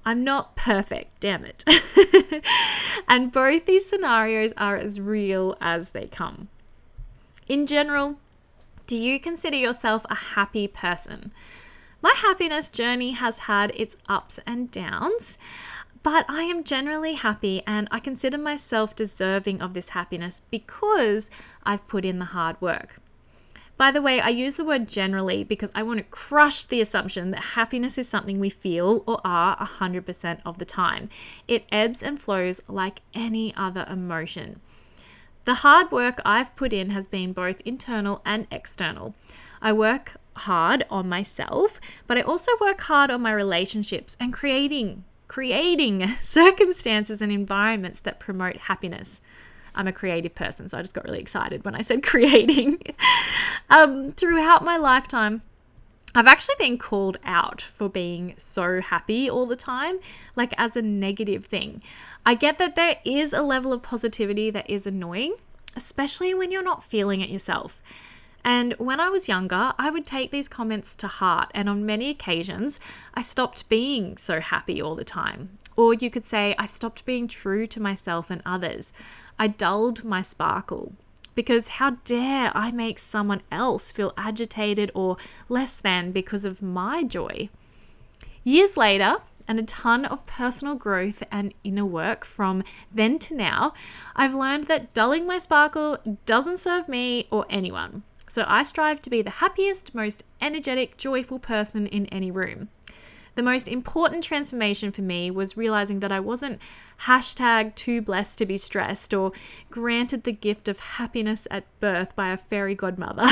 I'm 0.04 0.22
not 0.22 0.54
perfect, 0.54 1.18
damn 1.18 1.44
it. 1.44 1.64
and 3.08 3.32
both 3.32 3.64
these 3.64 3.86
scenarios 3.86 4.52
are 4.58 4.76
as 4.76 5.00
real 5.00 5.56
as 5.60 5.90
they 5.90 6.06
come. 6.06 6.48
In 7.48 7.66
general, 7.66 8.18
do 8.86 8.96
you 8.96 9.18
consider 9.18 9.56
yourself 9.56 10.04
a 10.10 10.14
happy 10.14 10.68
person? 10.68 11.32
My 12.02 12.12
happiness 12.16 12.68
journey 12.68 13.12
has 13.12 13.40
had 13.40 13.72
its 13.74 13.96
ups 14.08 14.40
and 14.46 14.70
downs, 14.70 15.38
but 16.02 16.24
I 16.28 16.42
am 16.42 16.64
generally 16.64 17.14
happy 17.14 17.62
and 17.66 17.88
I 17.90 18.00
consider 18.00 18.38
myself 18.38 18.96
deserving 18.96 19.62
of 19.62 19.74
this 19.74 19.90
happiness 19.90 20.42
because 20.50 21.30
I've 21.64 21.86
put 21.86 22.04
in 22.04 22.18
the 22.18 22.26
hard 22.26 22.60
work. 22.60 22.98
By 23.76 23.90
the 23.90 24.02
way, 24.02 24.20
I 24.20 24.28
use 24.28 24.56
the 24.56 24.64
word 24.64 24.88
generally 24.88 25.42
because 25.42 25.72
I 25.74 25.82
want 25.82 25.98
to 25.98 26.04
crush 26.04 26.64
the 26.64 26.80
assumption 26.80 27.30
that 27.30 27.54
happiness 27.54 27.98
is 27.98 28.08
something 28.08 28.38
we 28.38 28.50
feel 28.50 29.02
or 29.06 29.20
are 29.24 29.56
100% 29.56 30.40
of 30.44 30.58
the 30.58 30.64
time. 30.64 31.08
It 31.48 31.64
ebbs 31.72 32.02
and 32.02 32.20
flows 32.20 32.62
like 32.68 33.00
any 33.14 33.54
other 33.56 33.86
emotion. 33.88 34.60
The 35.44 35.54
hard 35.54 35.90
work 35.90 36.20
I've 36.24 36.54
put 36.54 36.72
in 36.72 36.90
has 36.90 37.08
been 37.08 37.32
both 37.32 37.60
internal 37.62 38.22
and 38.24 38.46
external. 38.52 39.16
I 39.60 39.72
work 39.72 40.16
hard 40.36 40.84
on 40.88 41.08
myself, 41.08 41.80
but 42.06 42.16
I 42.16 42.22
also 42.22 42.52
work 42.60 42.82
hard 42.82 43.10
on 43.10 43.22
my 43.22 43.32
relationships 43.32 44.16
and 44.20 44.32
creating 44.32 45.04
creating 45.32 46.06
circumstances 46.20 47.22
and 47.22 47.32
environments 47.32 48.00
that 48.00 48.20
promote 48.20 48.54
happiness. 48.68 49.18
I'm 49.74 49.88
a 49.88 49.92
creative 49.92 50.34
person, 50.34 50.68
so 50.68 50.76
I 50.76 50.82
just 50.82 50.94
got 50.94 51.04
really 51.04 51.20
excited 51.20 51.64
when 51.64 51.74
I 51.74 51.80
said 51.80 52.02
creating. 52.12 52.82
um, 53.70 54.12
throughout 54.12 54.62
my 54.62 54.76
lifetime, 54.76 55.40
I've 56.14 56.26
actually 56.26 56.56
been 56.58 56.76
called 56.76 57.16
out 57.24 57.62
for 57.62 57.88
being 57.88 58.34
so 58.36 58.82
happy 58.82 59.30
all 59.30 59.46
the 59.46 59.56
time, 59.56 60.00
like 60.36 60.52
as 60.58 60.76
a 60.76 60.82
negative 60.82 61.46
thing. 61.46 61.82
I 62.26 62.34
get 62.34 62.58
that 62.58 62.76
there 62.76 62.96
is 63.02 63.32
a 63.32 63.40
level 63.40 63.72
of 63.72 63.82
positivity 63.82 64.50
that 64.50 64.68
is 64.68 64.86
annoying, 64.86 65.36
especially 65.74 66.34
when 66.34 66.52
you're 66.52 66.62
not 66.62 66.84
feeling 66.84 67.22
it 67.22 67.30
yourself. 67.30 67.80
And 68.44 68.74
when 68.74 68.98
I 68.98 69.08
was 69.08 69.28
younger, 69.28 69.72
I 69.78 69.90
would 69.90 70.04
take 70.04 70.30
these 70.30 70.48
comments 70.48 70.94
to 70.96 71.06
heart, 71.06 71.50
and 71.54 71.68
on 71.68 71.86
many 71.86 72.10
occasions, 72.10 72.80
I 73.14 73.22
stopped 73.22 73.68
being 73.68 74.16
so 74.16 74.40
happy 74.40 74.82
all 74.82 74.96
the 74.96 75.04
time. 75.04 75.58
Or 75.76 75.94
you 75.94 76.10
could 76.10 76.24
say, 76.24 76.54
I 76.58 76.66
stopped 76.66 77.04
being 77.04 77.28
true 77.28 77.66
to 77.68 77.80
myself 77.80 78.30
and 78.30 78.42
others. 78.44 78.92
I 79.38 79.46
dulled 79.46 80.04
my 80.04 80.22
sparkle. 80.22 80.92
Because 81.34 81.68
how 81.68 81.96
dare 82.04 82.52
I 82.54 82.72
make 82.72 82.98
someone 82.98 83.40
else 83.50 83.90
feel 83.90 84.12
agitated 84.18 84.90
or 84.94 85.16
less 85.48 85.80
than 85.80 86.12
because 86.12 86.44
of 86.44 86.60
my 86.60 87.04
joy? 87.04 87.48
Years 88.44 88.76
later, 88.76 89.18
and 89.48 89.58
a 89.58 89.62
ton 89.62 90.04
of 90.04 90.26
personal 90.26 90.74
growth 90.74 91.22
and 91.32 91.54
inner 91.64 91.86
work 91.86 92.24
from 92.24 92.62
then 92.92 93.18
to 93.20 93.34
now, 93.34 93.72
I've 94.14 94.34
learned 94.34 94.64
that 94.64 94.92
dulling 94.92 95.26
my 95.26 95.38
sparkle 95.38 95.98
doesn't 96.26 96.58
serve 96.58 96.88
me 96.88 97.28
or 97.30 97.46
anyone. 97.48 98.02
So 98.32 98.46
I 98.48 98.62
strive 98.62 99.02
to 99.02 99.10
be 99.10 99.20
the 99.20 99.42
happiest, 99.44 99.94
most 99.94 100.24
energetic, 100.40 100.96
joyful 100.96 101.38
person 101.38 101.86
in 101.86 102.06
any 102.06 102.30
room. 102.30 102.70
The 103.34 103.42
most 103.42 103.68
important 103.68 104.24
transformation 104.24 104.90
for 104.90 105.02
me 105.02 105.30
was 105.30 105.58
realizing 105.58 106.00
that 106.00 106.12
I 106.12 106.18
wasn't 106.18 106.58
hashtag 107.02 107.74
too 107.74 108.00
blessed 108.00 108.38
to 108.38 108.46
be 108.46 108.56
stressed 108.56 109.12
or 109.12 109.32
granted 109.70 110.24
the 110.24 110.32
gift 110.32 110.66
of 110.66 110.80
happiness 110.80 111.46
at 111.50 111.66
birth 111.78 112.16
by 112.16 112.30
a 112.30 112.38
fairy 112.38 112.74
godmother, 112.74 113.26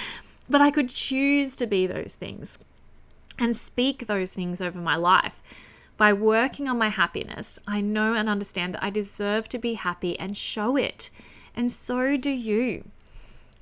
but 0.48 0.62
I 0.62 0.70
could 0.70 0.88
choose 0.88 1.54
to 1.56 1.66
be 1.66 1.86
those 1.86 2.14
things 2.14 2.56
and 3.38 3.54
speak 3.54 4.06
those 4.06 4.32
things 4.32 4.62
over 4.62 4.78
my 4.78 4.96
life. 4.96 5.42
By 5.98 6.14
working 6.14 6.66
on 6.66 6.78
my 6.78 6.88
happiness, 6.88 7.58
I 7.68 7.82
know 7.82 8.14
and 8.14 8.26
understand 8.26 8.72
that 8.72 8.82
I 8.82 8.88
deserve 8.88 9.50
to 9.50 9.58
be 9.58 9.74
happy 9.74 10.18
and 10.18 10.34
show 10.34 10.78
it. 10.78 11.10
And 11.54 11.70
so 11.70 12.16
do 12.16 12.30
you. 12.30 12.84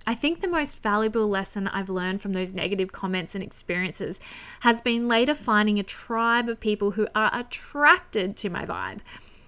I 0.07 0.15
think 0.15 0.41
the 0.41 0.49
most 0.49 0.83
valuable 0.83 1.29
lesson 1.29 1.69
I've 1.69 1.89
learned 1.89 2.21
from 2.21 2.35
those 2.35 2.55
negative 2.55 2.93
comments 2.93 3.35
and 3.35 3.43
experiences 3.43 4.21
has 4.61 4.83
been 4.83 5.09
later 5.09 5.35
finding 5.35 5.79
a 5.79 5.83
tribe 5.83 6.49
of 6.49 6.61
people 6.61 6.93
who 6.93 7.09
are 7.15 7.31
attracted 7.33 8.37
to 8.39 8.51
my 8.51 8.67
vibe. 8.67 8.99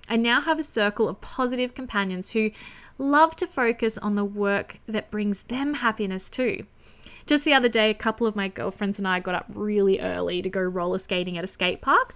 I 0.08 0.16
now 0.16 0.40
have 0.40 0.58
a 0.58 0.62
circle 0.62 1.08
of 1.08 1.20
positive 1.20 1.74
companions 1.74 2.30
who 2.30 2.52
love 2.96 3.36
to 3.36 3.46
focus 3.46 3.98
on 3.98 4.14
the 4.14 4.24
work 4.24 4.78
that 4.86 5.10
brings 5.10 5.42
them 5.44 5.74
happiness 5.74 6.30
too. 6.30 6.64
Just 7.26 7.44
the 7.44 7.52
other 7.52 7.68
day, 7.68 7.90
a 7.90 7.94
couple 7.94 8.26
of 8.26 8.36
my 8.36 8.48
girlfriends 8.48 8.98
and 8.98 9.06
I 9.06 9.20
got 9.20 9.34
up 9.34 9.46
really 9.54 10.00
early 10.00 10.42
to 10.42 10.48
go 10.48 10.60
roller 10.60 10.98
skating 10.98 11.36
at 11.36 11.44
a 11.44 11.48
skate 11.48 11.80
park. 11.82 12.14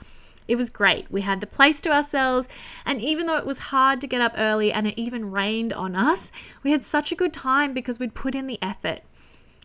It 0.51 0.59
was 0.59 0.69
great. 0.69 1.09
We 1.13 1.21
had 1.21 1.41
the 1.41 1.47
place 1.47 1.81
to 1.83 1.93
ourselves, 1.93 2.49
and 2.85 3.01
even 3.01 3.27
though 3.27 3.37
it 3.37 3.47
was 3.47 3.71
hard 3.71 4.01
to 4.01 4.09
get 4.09 4.21
up 4.21 4.35
early 4.37 4.73
and 4.73 4.89
it 4.89 4.99
even 4.99 5.31
rained 5.31 5.73
on 5.73 5.95
us, 5.95 6.33
we 6.65 6.73
had 6.73 6.85
such 6.85 7.13
a 7.13 7.15
good 7.15 7.33
time 7.33 7.73
because 7.73 8.01
we'd 8.01 8.15
put 8.15 8.35
in 8.35 8.47
the 8.47 8.59
effort. 8.61 9.03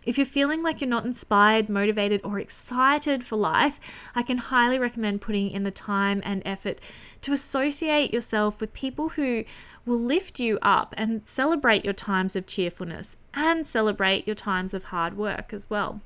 If 0.05 0.19
you're 0.19 0.27
feeling 0.27 0.61
like 0.61 0.81
you're 0.81 0.87
not 0.87 1.03
inspired, 1.03 1.69
motivated, 1.69 2.21
or 2.23 2.39
excited 2.39 3.23
for 3.23 3.35
life, 3.35 3.79
I 4.13 4.21
can 4.21 4.37
highly 4.37 4.77
recommend 4.77 5.21
putting 5.21 5.49
in 5.49 5.63
the 5.63 5.71
time 5.71 6.21
and 6.23 6.43
effort 6.45 6.79
to 7.21 7.33
associate 7.33 8.13
yourself 8.13 8.61
with 8.61 8.71
people 8.71 9.09
who 9.09 9.43
will 9.87 9.99
lift 9.99 10.39
you 10.39 10.59
up 10.61 10.93
and 10.99 11.27
celebrate 11.27 11.83
your 11.83 11.95
times 11.95 12.35
of 12.35 12.45
cheerfulness 12.45 13.17
and 13.33 13.65
celebrate 13.65 14.27
your 14.27 14.35
times 14.35 14.75
of 14.75 14.83
hard 14.85 15.17
work 15.17 15.51
as 15.51 15.67
well. 15.67 16.01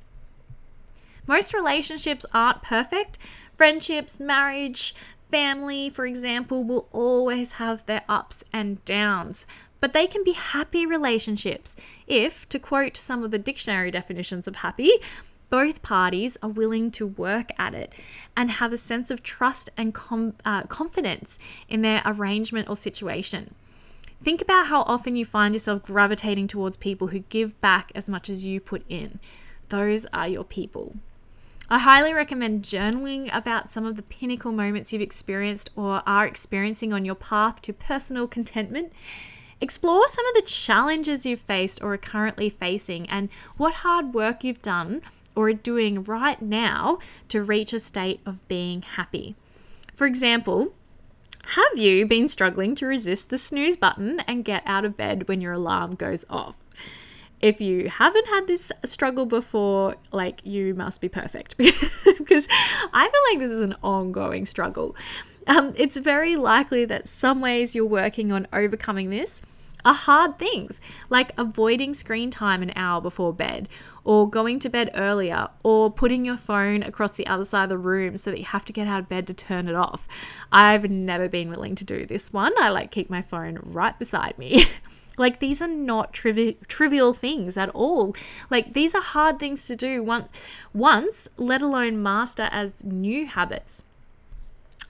Most 1.27 1.53
relationships 1.53 2.25
aren't 2.33 2.63
perfect. 2.63 3.17
Friendships, 3.55 4.19
marriage, 4.19 4.95
family, 5.29 5.89
for 5.89 6.05
example, 6.05 6.63
will 6.63 6.87
always 6.91 7.53
have 7.53 7.85
their 7.85 8.03
ups 8.09 8.43
and 8.51 8.83
downs. 8.85 9.45
But 9.79 9.93
they 9.93 10.07
can 10.07 10.23
be 10.23 10.33
happy 10.33 10.85
relationships 10.85 11.75
if, 12.07 12.47
to 12.49 12.59
quote 12.59 12.97
some 12.97 13.23
of 13.23 13.31
the 13.31 13.39
dictionary 13.39 13.91
definitions 13.91 14.47
of 14.47 14.57
happy, 14.57 14.91
both 15.49 15.81
parties 15.81 16.37
are 16.43 16.49
willing 16.49 16.91
to 16.91 17.07
work 17.07 17.49
at 17.57 17.73
it 17.73 17.93
and 18.37 18.51
have 18.51 18.71
a 18.71 18.77
sense 18.77 19.09
of 19.09 19.23
trust 19.23 19.69
and 19.75 19.93
com- 19.93 20.35
uh, 20.45 20.63
confidence 20.63 21.39
in 21.67 21.81
their 21.81 22.01
arrangement 22.05 22.69
or 22.69 22.75
situation. 22.75 23.55
Think 24.21 24.41
about 24.41 24.67
how 24.67 24.81
often 24.81 25.15
you 25.15 25.25
find 25.25 25.55
yourself 25.55 25.83
gravitating 25.83 26.47
towards 26.47 26.77
people 26.77 27.07
who 27.07 27.19
give 27.19 27.59
back 27.61 27.91
as 27.95 28.09
much 28.09 28.29
as 28.29 28.45
you 28.45 28.59
put 28.59 28.83
in. 28.89 29.19
Those 29.69 30.05
are 30.07 30.27
your 30.27 30.43
people. 30.43 30.97
I 31.71 31.77
highly 31.77 32.15
recommend 32.15 32.63
journaling 32.63 33.29
about 33.31 33.69
some 33.69 33.85
of 33.85 33.95
the 33.95 34.01
pinnacle 34.01 34.51
moments 34.51 34.91
you've 34.91 35.03
experienced 35.03 35.69
or 35.75 36.01
are 36.07 36.25
experiencing 36.25 36.93
on 36.93 37.05
your 37.05 37.13
path 37.13 37.61
to 37.61 37.73
personal 37.73 38.27
contentment. 38.27 38.91
Explore 39.61 40.07
some 40.07 40.25
of 40.25 40.33
the 40.33 40.49
challenges 40.49 41.27
you've 41.27 41.41
faced 41.41 41.83
or 41.83 41.93
are 41.93 41.97
currently 41.97 42.49
facing 42.49 43.07
and 43.07 43.29
what 43.57 43.75
hard 43.75 44.15
work 44.15 44.43
you've 44.43 44.63
done 44.63 45.03
or 45.35 45.49
are 45.49 45.53
doing 45.53 46.03
right 46.03 46.41
now 46.41 46.97
to 47.27 47.43
reach 47.43 47.71
a 47.71 47.79
state 47.79 48.19
of 48.25 48.47
being 48.47 48.81
happy. 48.81 49.35
For 49.93 50.07
example, 50.07 50.73
have 51.49 51.77
you 51.77 52.07
been 52.07 52.27
struggling 52.27 52.73
to 52.75 52.87
resist 52.87 53.29
the 53.29 53.37
snooze 53.37 53.77
button 53.77 54.21
and 54.21 54.43
get 54.43 54.63
out 54.65 54.85
of 54.85 54.97
bed 54.97 55.27
when 55.27 55.39
your 55.39 55.53
alarm 55.53 55.93
goes 55.93 56.25
off? 56.31 56.61
If 57.41 57.61
you 57.61 57.89
haven't 57.89 58.27
had 58.27 58.47
this 58.47 58.71
struggle 58.85 59.25
before, 59.25 59.95
like 60.11 60.45
you 60.45 60.73
must 60.75 61.01
be 61.01 61.09
perfect 61.09 61.57
because 61.57 62.47
I 62.93 63.09
feel 63.09 63.21
like 63.31 63.39
this 63.39 63.51
is 63.51 63.61
an 63.61 63.75
ongoing 63.83 64.45
struggle. 64.45 64.95
Um, 65.47 65.73
it's 65.77 65.97
very 65.97 66.35
likely 66.35 66.85
that 66.85 67.07
some 67.07 67.41
ways 67.41 67.75
you're 67.75 67.85
working 67.85 68.31
on 68.31 68.47
overcoming 68.53 69.09
this 69.09 69.41
are 69.85 69.93
hard 69.93 70.37
things, 70.37 70.81
like 71.09 71.31
avoiding 71.37 71.93
screen 71.93 72.29
time 72.29 72.61
an 72.61 72.71
hour 72.75 72.99
before 73.01 73.33
bed, 73.33 73.69
or 74.03 74.29
going 74.29 74.59
to 74.59 74.69
bed 74.69 74.89
earlier, 74.93 75.47
or 75.63 75.91
putting 75.91 76.25
your 76.25 76.37
phone 76.37 76.83
across 76.83 77.15
the 77.15 77.27
other 77.27 77.45
side 77.45 77.63
of 77.63 77.69
the 77.69 77.77
room 77.77 78.17
so 78.17 78.29
that 78.31 78.39
you 78.39 78.45
have 78.45 78.65
to 78.65 78.73
get 78.73 78.87
out 78.87 78.99
of 78.99 79.09
bed 79.09 79.25
to 79.27 79.33
turn 79.33 79.67
it 79.67 79.75
off. 79.75 80.07
I've 80.51 80.89
never 80.89 81.29
been 81.29 81.49
willing 81.49 81.75
to 81.75 81.85
do 81.85 82.05
this 82.05 82.33
one. 82.33 82.51
I 82.59 82.69
like 82.69 82.91
keep 82.91 83.09
my 83.09 83.21
phone 83.21 83.59
right 83.63 83.97
beside 83.97 84.37
me. 84.37 84.65
Like 85.19 85.39
these 85.39 85.61
are 85.61 85.67
not 85.67 86.13
trivi- 86.13 86.57
trivial 86.67 87.13
things 87.13 87.57
at 87.57 87.69
all. 87.69 88.15
Like 88.49 88.73
these 88.73 88.95
are 88.95 89.01
hard 89.01 89.37
things 89.37 89.67
to 89.67 89.75
do 89.75 90.01
once, 90.01 90.29
once, 90.73 91.27
let 91.37 91.61
alone 91.61 92.01
master 92.01 92.49
as 92.51 92.83
new 92.83 93.27
habits. 93.27 93.83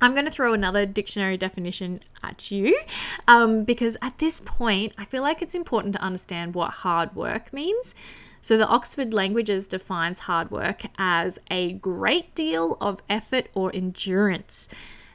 I'm 0.01 0.13
going 0.13 0.25
to 0.25 0.31
throw 0.31 0.53
another 0.53 0.85
dictionary 0.85 1.35
definition 1.35 1.99
at 2.23 2.51
you 2.51 2.79
um, 3.27 3.65
because 3.65 3.97
at 4.01 4.19
this 4.19 4.41
point, 4.45 4.93
I 4.97 5.03
feel 5.03 5.21
like 5.21 5.41
it's 5.41 5.55
important 5.55 5.93
to 5.95 6.01
understand 6.01 6.55
what 6.55 6.71
hard 6.71 7.15
work 7.15 7.51
means. 7.51 7.93
So, 8.39 8.57
the 8.57 8.67
Oxford 8.67 9.13
Languages 9.13 9.67
defines 9.67 10.19
hard 10.19 10.51
work 10.51 10.83
as 10.97 11.39
a 11.51 11.73
great 11.73 12.33
deal 12.33 12.77
of 12.79 13.01
effort 13.09 13.47
or 13.53 13.75
endurance. 13.75 14.69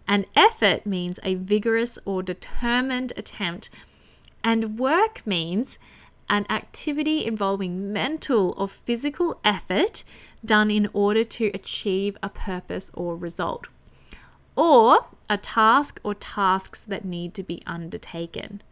And 0.07 0.27
effort 0.37 0.85
means 0.85 1.19
a 1.23 1.37
vigorous 1.37 1.99
or 2.05 2.23
determined 2.23 3.15
attempt, 3.17 3.71
and 4.45 4.79
work 4.79 5.27
means 5.27 5.79
an 6.29 6.47
activity 6.49 7.25
involving 7.25 7.93
mental 7.93 8.55
or 8.57 8.69
physical 8.69 9.41
effort 9.43 10.05
done 10.45 10.71
in 10.71 10.89
order 10.93 11.25
to 11.25 11.51
achieve 11.55 12.17
a 12.23 12.29
purpose 12.29 12.91
or 12.95 13.17
result 13.17 13.67
or 14.57 15.07
a 15.29 15.37
task 15.37 16.01
or 16.05 16.15
tasks 16.15 16.85
that 16.85 17.05
need 17.05 17.35
to 17.35 17.43
be 17.43 17.63
undertaken. 17.67 18.63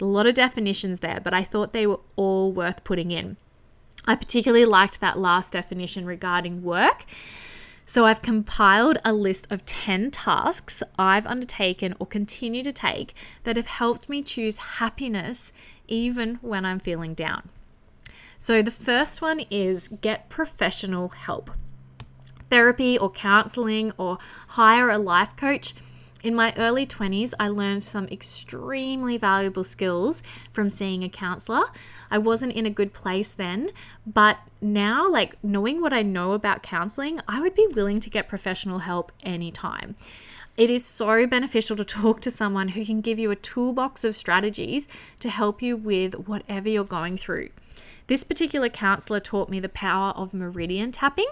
A 0.00 0.04
lot 0.04 0.26
of 0.26 0.34
definitions 0.34 1.00
there, 1.00 1.20
but 1.22 1.34
I 1.34 1.42
thought 1.42 1.72
they 1.72 1.86
were 1.86 2.00
all 2.16 2.52
worth 2.52 2.84
putting 2.84 3.10
in. 3.10 3.36
I 4.06 4.14
particularly 4.14 4.64
liked 4.64 5.00
that 5.00 5.18
last 5.18 5.52
definition 5.52 6.04
regarding 6.04 6.62
work. 6.62 7.04
So 7.88 8.04
I've 8.04 8.20
compiled 8.20 8.98
a 9.04 9.12
list 9.12 9.46
of 9.50 9.64
10 9.64 10.10
tasks 10.10 10.82
I've 10.98 11.26
undertaken 11.26 11.94
or 12.00 12.06
continue 12.06 12.64
to 12.64 12.72
take 12.72 13.14
that 13.44 13.56
have 13.56 13.68
helped 13.68 14.08
me 14.08 14.22
choose 14.22 14.58
happiness 14.58 15.52
even 15.86 16.34
when 16.42 16.64
I'm 16.64 16.80
feeling 16.80 17.14
down. 17.14 17.48
So 18.38 18.60
the 18.60 18.72
first 18.72 19.22
one 19.22 19.40
is 19.50 19.88
get 19.88 20.28
professional 20.28 21.08
help 21.10 21.52
therapy 22.48 22.96
or 22.98 23.10
counseling 23.10 23.92
or 23.98 24.18
hire 24.48 24.88
a 24.90 24.98
life 24.98 25.36
coach. 25.36 25.74
In 26.26 26.34
my 26.34 26.52
early 26.56 26.84
20s, 26.84 27.34
I 27.38 27.46
learned 27.46 27.84
some 27.84 28.08
extremely 28.08 29.16
valuable 29.16 29.62
skills 29.62 30.24
from 30.50 30.68
seeing 30.68 31.04
a 31.04 31.08
counselor. 31.08 31.62
I 32.10 32.18
wasn't 32.18 32.54
in 32.54 32.66
a 32.66 32.70
good 32.70 32.92
place 32.92 33.32
then, 33.32 33.70
but 34.04 34.38
now, 34.60 35.08
like 35.08 35.36
knowing 35.44 35.80
what 35.80 35.92
I 35.92 36.02
know 36.02 36.32
about 36.32 36.64
counseling, 36.64 37.20
I 37.28 37.40
would 37.40 37.54
be 37.54 37.68
willing 37.68 38.00
to 38.00 38.10
get 38.10 38.28
professional 38.28 38.80
help 38.80 39.12
anytime. 39.22 39.94
It 40.56 40.68
is 40.68 40.84
so 40.84 41.28
beneficial 41.28 41.76
to 41.76 41.84
talk 41.84 42.20
to 42.22 42.32
someone 42.32 42.70
who 42.70 42.84
can 42.84 43.02
give 43.02 43.20
you 43.20 43.30
a 43.30 43.36
toolbox 43.36 44.02
of 44.02 44.12
strategies 44.16 44.88
to 45.20 45.30
help 45.30 45.62
you 45.62 45.76
with 45.76 46.14
whatever 46.26 46.68
you're 46.68 46.82
going 46.82 47.16
through. 47.16 47.50
This 48.08 48.24
particular 48.24 48.68
counselor 48.68 49.20
taught 49.20 49.48
me 49.48 49.60
the 49.60 49.68
power 49.68 50.10
of 50.16 50.34
meridian 50.34 50.90
tapping. 50.90 51.28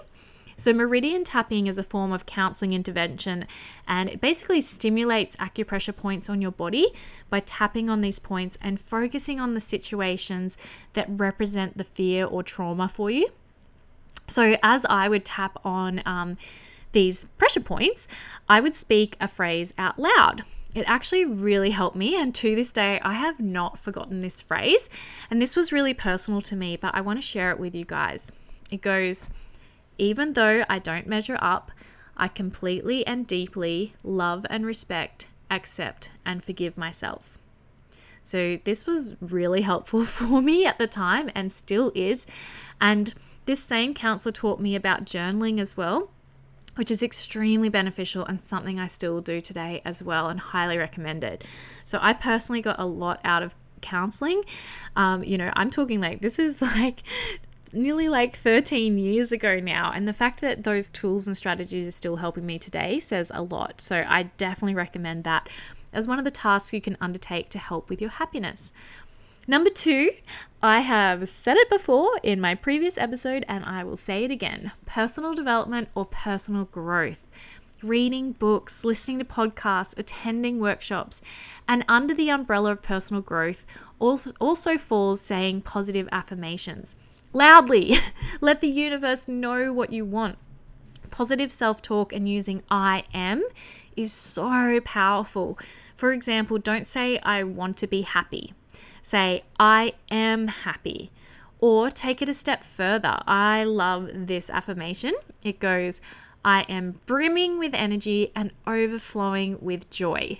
So, 0.57 0.73
meridian 0.73 1.23
tapping 1.23 1.67
is 1.67 1.77
a 1.77 1.83
form 1.83 2.11
of 2.11 2.25
counseling 2.25 2.73
intervention 2.73 3.45
and 3.87 4.09
it 4.09 4.21
basically 4.21 4.61
stimulates 4.61 5.35
acupressure 5.35 5.95
points 5.95 6.29
on 6.29 6.41
your 6.41 6.51
body 6.51 6.87
by 7.29 7.41
tapping 7.41 7.89
on 7.89 7.99
these 7.99 8.19
points 8.19 8.57
and 8.61 8.79
focusing 8.79 9.39
on 9.39 9.53
the 9.53 9.59
situations 9.59 10.57
that 10.93 11.07
represent 11.09 11.77
the 11.77 11.83
fear 11.83 12.25
or 12.25 12.41
trauma 12.41 12.87
for 12.87 13.11
you. 13.11 13.27
So, 14.27 14.55
as 14.63 14.85
I 14.85 15.09
would 15.09 15.25
tap 15.25 15.59
on 15.65 16.01
um, 16.05 16.37
these 16.93 17.25
pressure 17.37 17.59
points, 17.59 18.07
I 18.49 18.61
would 18.61 18.75
speak 18.75 19.17
a 19.19 19.27
phrase 19.27 19.73
out 19.77 19.99
loud. 19.99 20.41
It 20.73 20.89
actually 20.89 21.23
really 21.23 21.69
helped 21.69 21.95
me, 21.95 22.19
and 22.19 22.35
to 22.35 22.55
this 22.55 22.71
day, 22.71 22.99
I 23.01 23.13
have 23.13 23.39
not 23.39 23.77
forgotten 23.77 24.19
this 24.19 24.41
phrase. 24.41 24.89
And 25.29 25.41
this 25.41 25.55
was 25.55 25.71
really 25.71 25.93
personal 25.93 26.41
to 26.41 26.55
me, 26.55 26.75
but 26.75 26.93
I 26.93 27.01
want 27.01 27.17
to 27.17 27.21
share 27.21 27.51
it 27.51 27.59
with 27.59 27.75
you 27.75 27.85
guys. 27.85 28.31
It 28.71 28.81
goes, 28.81 29.29
even 29.97 30.33
though 30.33 30.63
I 30.69 30.79
don't 30.79 31.07
measure 31.07 31.37
up, 31.41 31.71
I 32.17 32.27
completely 32.27 33.05
and 33.05 33.27
deeply 33.27 33.93
love 34.03 34.45
and 34.49 34.65
respect, 34.65 35.27
accept, 35.51 36.11
and 36.25 36.43
forgive 36.43 36.77
myself. 36.77 37.39
So, 38.23 38.57
this 38.63 38.87
was 38.87 39.15
really 39.21 39.61
helpful 39.61 40.03
for 40.05 40.41
me 40.41 40.65
at 40.65 40.79
the 40.79 40.87
time 40.87 41.29
and 41.35 41.51
still 41.51 41.91
is. 41.93 42.25
And 42.81 43.13
this 43.45 43.63
same 43.63 43.93
counselor 43.93 44.31
taught 44.31 44.59
me 44.59 44.75
about 44.75 45.05
journaling 45.05 45.59
as 45.59 45.77
well, 45.77 46.09
which 46.75 46.89
is 46.89 47.03
extremely 47.03 47.69
beneficial 47.69 48.25
and 48.25 48.41
something 48.41 48.79
I 48.79 48.87
still 48.87 49.21
do 49.21 49.41
today 49.41 49.81
as 49.85 50.01
well 50.01 50.29
and 50.29 50.39
highly 50.39 50.77
recommend 50.77 51.23
it. 51.23 51.43
So, 51.83 51.99
I 52.01 52.13
personally 52.13 52.61
got 52.61 52.79
a 52.79 52.85
lot 52.85 53.19
out 53.23 53.43
of 53.43 53.55
counseling. 53.81 54.41
Um, 54.95 55.23
you 55.23 55.37
know, 55.37 55.51
I'm 55.55 55.69
talking 55.69 56.01
like 56.01 56.21
this 56.21 56.39
is 56.39 56.61
like 56.61 57.03
nearly 57.73 58.09
like 58.09 58.35
13 58.35 58.97
years 58.97 59.31
ago 59.31 59.59
now. 59.59 59.91
And 59.93 60.07
the 60.07 60.13
fact 60.13 60.41
that 60.41 60.63
those 60.63 60.89
tools 60.89 61.27
and 61.27 61.35
strategies 61.35 61.87
are 61.87 61.91
still 61.91 62.17
helping 62.17 62.45
me 62.45 62.59
today 62.59 62.99
says 62.99 63.31
a 63.33 63.41
lot. 63.41 63.81
So 63.81 64.05
I 64.07 64.23
definitely 64.37 64.75
recommend 64.75 65.23
that 65.23 65.49
as 65.93 66.07
one 66.07 66.19
of 66.19 66.25
the 66.25 66.31
tasks 66.31 66.73
you 66.73 66.81
can 66.81 66.97
undertake 66.99 67.49
to 67.49 67.59
help 67.59 67.89
with 67.89 68.01
your 68.01 68.11
happiness. 68.11 68.71
Number 69.47 69.69
two, 69.69 70.11
I 70.61 70.79
have 70.79 71.29
said 71.29 71.57
it 71.57 71.69
before 71.69 72.19
in 72.23 72.41
my 72.41 72.55
previous 72.55 72.97
episode 72.97 73.45
and 73.47 73.63
I 73.65 73.83
will 73.83 73.97
say 73.97 74.23
it 74.23 74.31
again 74.31 74.71
personal 74.85 75.33
development 75.33 75.89
or 75.93 76.05
personal 76.05 76.65
growth. 76.65 77.29
Reading 77.83 78.31
books, 78.31 78.83
listening 78.83 79.19
to 79.19 79.25
podcasts, 79.25 79.97
attending 79.97 80.59
workshops, 80.59 81.21
and 81.67 81.85
under 81.87 82.15
the 82.15 82.29
umbrella 82.29 82.71
of 82.71 82.81
personal 82.81 83.21
growth 83.21 83.65
also 83.99 84.77
falls 84.77 85.21
saying 85.21 85.61
positive 85.61 86.09
affirmations 86.11 86.95
loudly. 87.35 87.95
Let 88.41 88.61
the 88.61 88.69
universe 88.69 89.27
know 89.27 89.71
what 89.71 89.91
you 89.91 90.05
want. 90.05 90.37
Positive 91.11 91.51
self 91.51 91.81
talk 91.81 92.11
and 92.11 92.27
using 92.27 92.63
I 92.71 93.03
am 93.13 93.43
is 93.95 94.11
so 94.11 94.79
powerful. 94.83 95.59
For 95.95 96.11
example, 96.11 96.57
don't 96.57 96.87
say, 96.87 97.19
I 97.19 97.43
want 97.43 97.77
to 97.77 97.87
be 97.87 98.01
happy. 98.01 98.53
Say, 99.01 99.43
I 99.59 99.93
am 100.09 100.47
happy. 100.47 101.11
Or 101.59 101.89
take 101.89 102.21
it 102.21 102.29
a 102.29 102.33
step 102.33 102.63
further. 102.63 103.19
I 103.27 103.63
love 103.63 104.09
this 104.13 104.49
affirmation. 104.49 105.13
It 105.43 105.59
goes, 105.59 106.01
I 106.43 106.61
am 106.63 106.99
brimming 107.05 107.57
with 107.59 107.73
energy 107.73 108.31
and 108.35 108.51
overflowing 108.67 109.57
with 109.61 109.89
joy. 109.89 110.39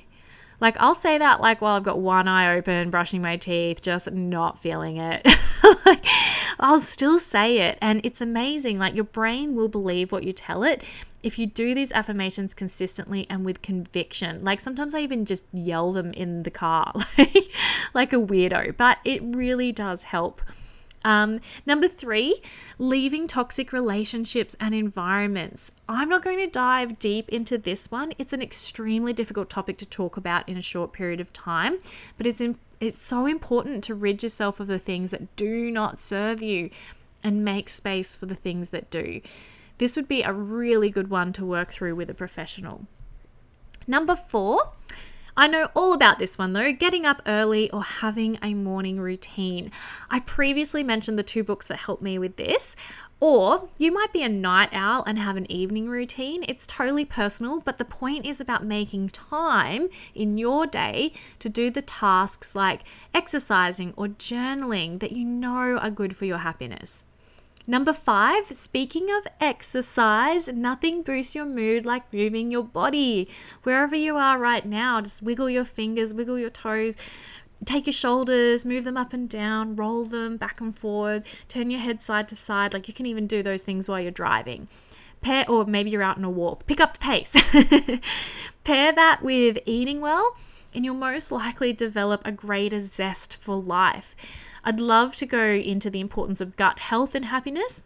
Like 0.60 0.78
I'll 0.80 0.96
say 0.96 1.18
that 1.18 1.42
like 1.42 1.62
while 1.62 1.76
I've 1.76 1.84
got 1.84 2.00
one 2.00 2.28
eye 2.28 2.56
open, 2.56 2.90
brushing 2.90 3.22
my 3.22 3.38
teeth, 3.38 3.82
just 3.82 4.12
not 4.12 4.58
feeling 4.58 4.98
it. 4.98 5.26
like, 5.86 6.06
I'll 6.60 6.80
still 6.80 7.20
say 7.20 7.60
it 7.60 7.78
and 7.82 8.02
it's 8.04 8.22
amazing. 8.22 8.80
Like 8.80 8.96
your 8.96 9.04
brain 9.04 9.56
will 9.56 9.68
believe 9.68 10.12
what 10.12 10.24
you 10.24 10.32
tell 10.32 10.64
it 10.64 10.84
if 11.24 11.40
you 11.40 11.48
do 11.48 11.74
these 11.74 11.92
affirmations 11.92 12.54
consistently 12.54 13.26
and 13.30 13.44
with 13.44 13.62
conviction. 13.62 14.44
Like 14.44 14.62
sometimes 14.62 14.94
I 14.94 15.00
even 15.00 15.26
just 15.26 15.46
yell 15.52 15.92
them 15.92 16.14
in 16.14 16.44
the 16.44 16.52
car 16.52 16.94
like 17.18 17.52
like 17.94 18.14
a 18.14 18.18
weirdo, 18.18 18.78
but 18.78 19.00
it 19.04 19.22
really 19.24 19.72
does 19.72 20.04
help. 20.04 20.42
Um, 21.06 21.40
number 21.68 21.88
three, 21.88 22.42
leaving 22.80 23.28
toxic 23.28 23.72
relationships 23.72 24.58
and 24.60 24.74
environments. 24.74 25.72
I'm 25.88 26.10
not 26.10 26.24
going 26.24 26.40
to 26.40 26.48
dive 26.48 26.98
deep 26.98 27.30
into 27.30 27.60
this 27.60 27.92
one. 27.92 28.14
It's 28.18 28.34
an 28.34 28.42
extremely 28.42 29.14
difficult 29.14 29.50
topic 29.50 29.78
to 29.78 29.86
talk 29.86 30.18
about 30.18 30.50
in 30.50 30.58
a 30.58 30.64
short 30.64 30.92
period 30.92 31.22
of 31.22 31.32
time, 31.32 31.78
but 32.18 32.26
it's 32.26 32.42
it's 32.82 33.02
so 33.02 33.26
important 33.26 33.84
to 33.86 33.96
rid 33.96 34.22
yourself 34.24 34.60
of 34.60 34.68
the 34.68 34.80
things 34.80 35.12
that 35.12 35.34
do 35.36 35.72
not 35.72 36.00
serve 36.00 36.42
you 36.42 36.72
and 37.24 37.46
make 37.46 37.70
space 37.70 38.16
for 38.16 38.26
the 38.26 38.36
things 38.36 38.72
that 38.72 38.90
do. 38.90 39.22
This 39.78 39.96
would 39.96 40.08
be 40.08 40.24
a 40.24 40.34
really 40.34 40.90
good 40.90 41.10
one 41.10 41.32
to 41.34 41.46
work 41.46 41.72
through 41.72 41.96
with 41.96 42.10
a 42.10 42.14
professional. 42.14 42.88
Number 43.88 44.16
four, 44.16 44.72
I 45.38 45.48
know 45.48 45.68
all 45.76 45.92
about 45.92 46.18
this 46.18 46.38
one 46.38 46.54
though 46.54 46.72
getting 46.72 47.06
up 47.06 47.22
early 47.26 47.70
or 47.72 47.84
having 47.84 48.40
a 48.42 48.54
morning 48.54 49.00
routine. 49.02 49.70
I 50.10 50.22
previously 50.22 50.82
mentioned 50.82 51.20
the 51.20 51.24
two 51.24 51.44
books 51.44 51.68
that 51.68 51.80
helped 51.80 52.02
me 52.02 52.18
with 52.18 52.38
this. 52.38 52.76
Or 53.20 53.70
you 53.78 53.94
might 53.94 54.14
be 54.14 54.24
a 54.24 54.30
night 54.30 54.70
owl 54.72 55.04
and 55.06 55.18
have 55.18 55.38
an 55.38 55.50
evening 55.52 55.90
routine. 55.90 56.46
It's 56.48 56.68
totally 56.68 57.06
personal, 57.06 57.60
but 57.62 57.78
the 57.78 57.86
point 57.86 58.26
is 58.26 58.40
about 58.40 58.66
making 58.66 59.10
time 59.10 59.88
in 60.14 60.38
your 60.38 60.68
day 60.68 61.14
to 61.40 61.50
do 61.50 61.70
the 61.70 61.82
tasks 61.82 62.56
like 62.56 62.82
exercising 63.14 63.94
or 63.98 64.08
journaling 64.08 65.00
that 65.00 65.14
you 65.14 65.26
know 65.26 65.78
are 65.78 65.90
good 65.90 66.16
for 66.16 66.26
your 66.26 66.40
happiness. 66.40 67.06
Number 67.68 67.94
five, 67.94 68.46
speaking 68.46 69.10
of 69.10 69.28
exercise, 69.40 70.48
nothing 70.50 71.02
boosts 71.02 71.34
your 71.34 71.46
mood 71.46 71.86
like 71.86 72.14
moving 72.14 72.52
your 72.52 72.64
body. 72.64 73.28
Wherever 73.64 73.96
you 73.96 74.18
are 74.18 74.38
right 74.38 74.66
now, 74.66 75.02
just 75.02 75.24
wiggle 75.24 75.50
your 75.50 75.66
fingers, 75.66 76.14
wiggle 76.14 76.38
your 76.38 76.52
toes, 76.52 76.96
take 77.66 77.88
your 77.88 77.94
shoulders, 77.94 78.66
move 78.66 78.84
them 78.84 78.98
up 78.98 79.14
and 79.14 79.28
down, 79.28 79.76
roll 79.76 80.06
them 80.06 80.38
back 80.38 80.62
and 80.62 80.78
forth, 80.78 81.24
turn 81.48 81.72
your 81.72 81.80
head 81.80 82.02
side 82.02 82.28
to 82.28 82.36
side. 82.36 82.74
Like 82.74 82.88
you 82.88 82.94
can 82.94 83.08
even 83.08 83.26
do 83.26 83.42
those 83.42 83.64
things 83.64 83.90
while 83.90 84.00
you're 84.00 84.12
driving. 84.12 84.68
Pair, 85.22 85.50
or 85.50 85.66
maybe 85.66 85.90
you're 85.90 86.04
out 86.04 86.18
on 86.18 86.24
a 86.24 86.30
walk, 86.30 86.68
pick 86.68 86.80
up 86.80 86.94
the 86.94 87.00
pace. 87.00 87.34
Pair 88.64 88.94
that 88.94 89.24
with 89.24 89.58
eating 89.66 90.02
well 90.02 90.38
and 90.76 90.84
you'll 90.84 90.94
most 90.94 91.32
likely 91.32 91.74
develop 91.74 92.22
a 92.26 92.32
greater 92.32 92.80
zest 92.82 93.38
for 93.38 93.56
life. 93.56 94.16
I'd 94.66 94.80
love 94.80 95.16
to 95.18 95.26
go 95.26 95.46
into 95.52 95.90
the 95.90 96.00
importance 96.00 96.42
of 96.42 96.58
gut 96.58 96.80
health 96.80 97.16
and 97.16 97.26
happiness 97.26 97.86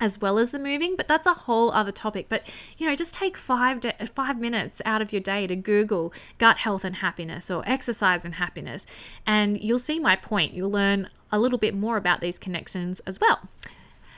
as 0.00 0.20
well 0.20 0.38
as 0.38 0.52
the 0.52 0.58
moving 0.58 0.94
but 0.96 1.08
that's 1.08 1.26
a 1.26 1.34
whole 1.34 1.70
other 1.72 1.92
topic. 1.92 2.26
But 2.28 2.48
you 2.78 2.88
know 2.88 2.94
just 2.94 3.14
take 3.14 3.36
five 3.36 3.84
five 4.14 4.38
minutes 4.38 4.80
out 4.84 5.02
of 5.02 5.12
your 5.12 5.20
day 5.20 5.46
to 5.46 5.56
google 5.56 6.12
gut 6.38 6.58
health 6.58 6.84
and 6.84 6.96
happiness 6.96 7.50
or 7.50 7.62
exercise 7.66 8.24
and 8.24 8.34
happiness 8.36 8.86
and 9.26 9.62
you'll 9.62 9.78
see 9.78 9.98
my 9.98 10.16
point. 10.16 10.54
You'll 10.54 10.70
learn 10.70 11.08
a 11.30 11.38
little 11.38 11.58
bit 11.58 11.74
more 11.74 11.96
about 11.96 12.20
these 12.20 12.38
connections 12.38 13.00
as 13.00 13.20
well. 13.20 13.48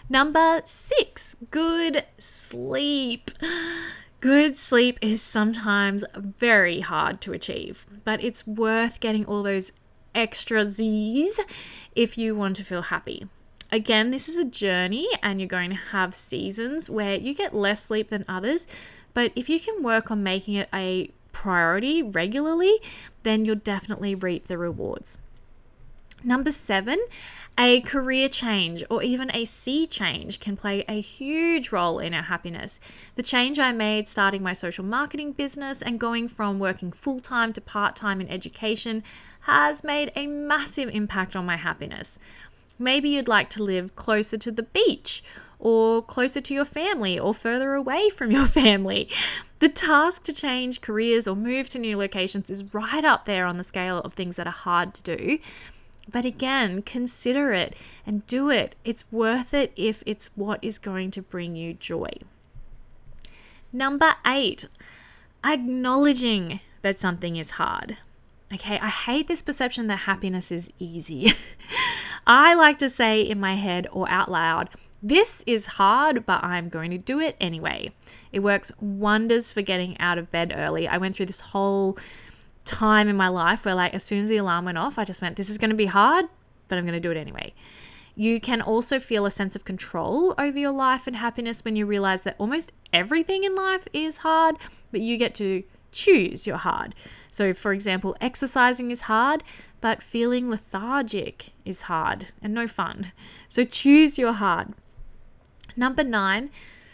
Number 0.09 0.62
six 0.64 1.37
good 1.50 2.05
sleep. 2.18 3.31
Good 4.20 4.59
sleep 4.59 4.98
is 5.00 5.22
sometimes 5.22 6.05
very 6.14 6.81
hard 6.81 7.22
to 7.22 7.33
achieve, 7.33 7.87
but 8.05 8.22
it's 8.22 8.46
worth 8.46 9.00
getting 9.00 9.24
all 9.24 9.42
those 9.42 9.72
extra 10.14 10.64
Z's 10.64 11.40
if 11.94 12.18
you 12.18 12.35
want 12.35 12.57
to 12.57 12.64
feel 12.64 12.83
happy. 12.83 13.27
Again, 13.73 14.11
this 14.11 14.29
is 14.29 14.37
a 14.37 14.44
journey 14.44 15.07
and 15.23 15.40
you're 15.40 15.49
going 15.49 15.70
to 15.70 15.77
have 15.77 16.14
seasons 16.14 16.90
where 16.90 17.14
you 17.14 17.35
get 17.35 17.55
less 17.55 17.85
sleep 17.85 18.09
than 18.09 18.25
others, 18.29 18.66
but 19.14 19.33
if 19.37 19.49
you 19.49 19.61
can 19.61 19.83
work 19.83 20.11
on 20.11 20.23
making 20.23 20.55
it 20.55 20.68
a 20.75 21.11
priority 21.33 22.03
regularly, 22.03 22.79
then 23.23 23.44
you'll 23.44 23.55
definitely 23.55 24.14
reap 24.14 24.49
the 24.49 24.59
rewards. 24.59 25.18
Number 26.23 26.53
seven, 26.53 26.99
a 27.62 27.79
career 27.83 28.27
change 28.27 28.83
or 28.88 29.03
even 29.03 29.31
a 29.35 29.44
sea 29.44 29.87
change 29.87 30.40
can 30.40 30.57
play 30.57 30.83
a 30.88 30.99
huge 30.99 31.70
role 31.70 31.99
in 31.99 32.14
our 32.14 32.23
happiness. 32.23 32.81
The 33.16 33.23
change 33.23 33.59
I 33.59 33.70
made 33.70 34.09
starting 34.09 34.42
my 34.42 34.55
social 34.55 34.83
marketing 34.83 35.33
business 35.33 35.83
and 35.83 36.01
going 36.01 36.27
from 36.29 36.59
working 36.59 36.90
full 36.90 37.20
time 37.20 37.53
to 37.53 37.61
part 37.61 37.94
time 37.94 38.18
in 38.18 38.31
education 38.31 39.03
has 39.40 39.85
made 39.85 40.11
a 40.16 40.27
massive 40.27 40.88
impact 40.88 41.37
on 41.37 41.44
my 41.44 41.57
happiness. 41.57 42.18
Maybe 42.79 43.11
you'd 43.11 43.29
like 43.29 43.51
to 43.51 43.62
live 43.62 43.94
closer 43.94 44.38
to 44.38 44.51
the 44.51 44.62
beach 44.62 45.23
or 45.59 46.01
closer 46.01 46.40
to 46.40 46.55
your 46.55 46.64
family 46.64 47.18
or 47.18 47.35
further 47.35 47.75
away 47.75 48.09
from 48.09 48.31
your 48.31 48.46
family. 48.62 49.07
The 49.59 49.68
task 49.68 50.23
to 50.25 50.33
change 50.33 50.81
careers 50.81 51.29
or 51.29 51.37
move 51.37 51.68
to 51.68 51.79
new 51.79 51.99
locations 51.99 52.49
is 52.49 52.73
right 52.73 53.05
up 53.05 53.27
there 53.27 53.44
on 53.44 53.59
the 53.59 53.62
scale 53.62 53.99
of 53.99 54.14
things 54.14 54.37
that 54.37 54.46
are 54.46 54.51
hard 54.51 54.94
to 54.94 55.03
do. 55.03 55.38
But 56.09 56.25
again, 56.25 56.83
consider 56.83 57.53
it 57.53 57.77
and 58.07 58.27
do 58.27 58.51
it. 58.51 58.75
It's 58.85 59.11
worth 59.13 59.55
it 59.55 59.73
if 59.77 60.03
it's 60.07 60.31
what 60.35 60.59
is 60.63 60.79
going 60.79 61.11
to 61.13 61.23
bring 61.23 61.57
you 61.57 61.75
joy. 61.75 62.11
Number 63.73 64.15
eight, 64.27 64.67
acknowledging 65.45 66.61
that 66.83 66.99
something 66.99 67.37
is 67.37 67.53
hard. 67.53 67.99
Okay, 68.53 68.79
I 68.81 68.89
hate 68.89 69.29
this 69.29 69.43
perception 69.43 69.87
that 69.87 69.97
happiness 69.99 70.51
is 70.51 70.71
easy. 70.79 71.33
I 72.27 72.55
like 72.55 72.79
to 72.79 72.89
say 72.89 73.21
in 73.21 73.39
my 73.39 73.55
head 73.55 73.87
or 73.93 74.11
out 74.11 74.31
loud, 74.31 74.71
this 75.03 75.45
is 75.47 75.67
hard, 75.67 76.27
but 76.27 76.45
I'm 76.45 76.69
going 76.69 76.91
to 76.91 76.99
do 76.99 77.21
it 77.21 77.37
anyway. 77.41 77.91
It 78.33 78.41
works 78.41 78.73
wonders 78.81 79.53
for 79.53 79.63
getting 79.63 79.99
out 79.99 80.19
of 80.19 80.31
bed 80.31 80.53
early. 80.55 80.89
I 80.89 80.99
went 80.99 81.15
through 81.15 81.27
this 81.27 81.41
whole 81.41 81.97
time 82.64 83.09
in 83.09 83.16
my 83.16 83.29
life 83.29 83.64
where, 83.64 83.75
like, 83.75 83.94
as 83.94 84.05
soon 84.05 84.23
as 84.23 84.29
the 84.29 84.37
alarm 84.37 84.64
went 84.64 84.79
off, 84.79 84.99
I 84.99 85.05
just 85.05 85.23
went, 85.23 85.37
this 85.37 85.49
is 85.49 85.59
going 85.59 85.70
to 85.70 85.77
be 85.77 85.87
hard, 85.87 86.27
but 86.68 86.79
I'm 86.79 86.85
going 86.85 86.94
to 86.94 87.01
do 87.01 87.11
it 87.11 87.16
anyway. 87.16 87.53
You 88.14 88.40
can 88.40 88.61
also 88.61 88.99
feel 88.99 89.25
a 89.25 89.31
sense 89.31 89.57
of 89.57 89.64
control 89.64 90.35
over 90.37 90.59
your 90.59 90.73
life 90.73 91.07
and 91.07 91.16
happiness 91.16 91.64
when 91.64 91.77
you 91.77 91.87
realize 91.87 92.23
that 92.23 92.37
almost 92.38 92.73
everything 92.92 93.44
in 93.44 93.55
life 93.55 93.88
is 93.92 94.18
hard, 94.18 94.57
but 94.90 95.01
you 95.01 95.16
get 95.16 95.35
to 95.37 95.62
choose 95.92 96.46
your 96.46 96.59
hard. 96.59 96.94
So, 97.31 97.53
for 97.55 97.73
example, 97.73 98.16
exercising 98.20 98.90
is 98.90 99.03
hard, 99.03 99.42
but 99.81 100.03
feeling 100.03 100.51
lethargic 100.51 101.51
is 101.64 101.83
hard 101.83 102.27
and 102.42 102.53
no 102.53 102.66
fun. 102.66 103.12
So, 103.49 103.64
choose 103.64 104.18
your 104.18 104.35
hard. 104.35 104.75
Number 105.77 106.05
nine, 106.05 106.51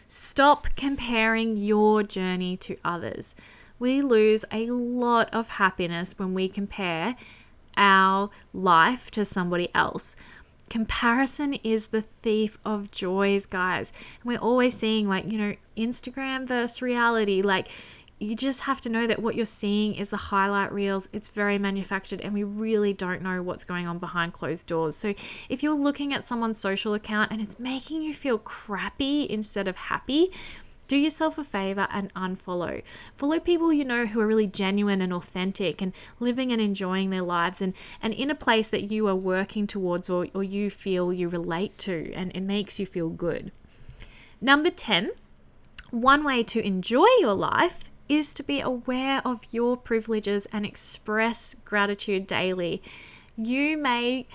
stop 0.06 0.68
comparing 0.76 1.56
your 1.56 2.02
journey 2.02 2.56
to 2.58 2.76
others. 2.84 3.34
We 3.78 4.02
lose 4.02 4.44
a 4.50 4.70
lot 4.70 5.28
of 5.32 5.50
happiness 5.50 6.14
when 6.18 6.34
we 6.34 6.48
compare 6.48 7.16
our 7.76 8.30
life 8.54 9.10
to 9.12 9.24
somebody 9.24 9.68
else. 9.74 10.16
Comparison 10.68 11.54
is 11.54 11.88
the 11.88 12.00
thief 12.00 12.58
of 12.64 12.90
joys, 12.90 13.46
guys. 13.46 13.92
And 14.20 14.24
we're 14.24 14.38
always 14.38 14.76
seeing, 14.76 15.08
like, 15.08 15.30
you 15.30 15.38
know, 15.38 15.54
Instagram 15.76 16.46
versus 16.48 16.82
reality. 16.82 17.42
Like, 17.42 17.68
you 18.18 18.34
just 18.34 18.62
have 18.62 18.80
to 18.80 18.88
know 18.88 19.06
that 19.06 19.20
what 19.20 19.34
you're 19.34 19.44
seeing 19.44 19.94
is 19.94 20.08
the 20.08 20.16
highlight 20.16 20.72
reels. 20.72 21.08
It's 21.12 21.28
very 21.28 21.58
manufactured, 21.58 22.20
and 22.22 22.32
we 22.32 22.42
really 22.44 22.94
don't 22.94 23.20
know 23.20 23.42
what's 23.42 23.64
going 23.64 23.86
on 23.86 23.98
behind 23.98 24.32
closed 24.32 24.66
doors. 24.66 24.96
So, 24.96 25.14
if 25.48 25.62
you're 25.62 25.76
looking 25.76 26.14
at 26.14 26.24
someone's 26.24 26.58
social 26.58 26.94
account 26.94 27.30
and 27.30 27.40
it's 27.42 27.58
making 27.58 28.02
you 28.02 28.14
feel 28.14 28.38
crappy 28.38 29.28
instead 29.28 29.68
of 29.68 29.76
happy, 29.76 30.32
do 30.86 30.96
yourself 30.96 31.38
a 31.38 31.44
favor 31.44 31.86
and 31.90 32.12
unfollow. 32.14 32.82
Follow 33.14 33.40
people 33.40 33.72
you 33.72 33.84
know 33.84 34.06
who 34.06 34.20
are 34.20 34.26
really 34.26 34.46
genuine 34.46 35.00
and 35.00 35.12
authentic 35.12 35.82
and 35.82 35.92
living 36.20 36.52
and 36.52 36.60
enjoying 36.60 37.10
their 37.10 37.22
lives 37.22 37.60
and, 37.60 37.74
and 38.02 38.14
in 38.14 38.30
a 38.30 38.34
place 38.34 38.68
that 38.70 38.90
you 38.90 39.08
are 39.08 39.16
working 39.16 39.66
towards 39.66 40.08
or, 40.08 40.26
or 40.34 40.42
you 40.42 40.70
feel 40.70 41.12
you 41.12 41.28
relate 41.28 41.76
to 41.78 42.12
and 42.14 42.34
it 42.34 42.42
makes 42.42 42.78
you 42.78 42.86
feel 42.86 43.08
good. 43.08 43.52
Number 44.40 44.70
10, 44.70 45.10
one 45.90 46.24
way 46.24 46.42
to 46.42 46.64
enjoy 46.64 47.06
your 47.20 47.34
life 47.34 47.90
is 48.08 48.34
to 48.34 48.42
be 48.42 48.60
aware 48.60 49.20
of 49.24 49.46
your 49.50 49.76
privileges 49.76 50.46
and 50.52 50.64
express 50.64 51.56
gratitude 51.64 52.26
daily. 52.26 52.82
You 53.36 53.76
may 53.76 54.26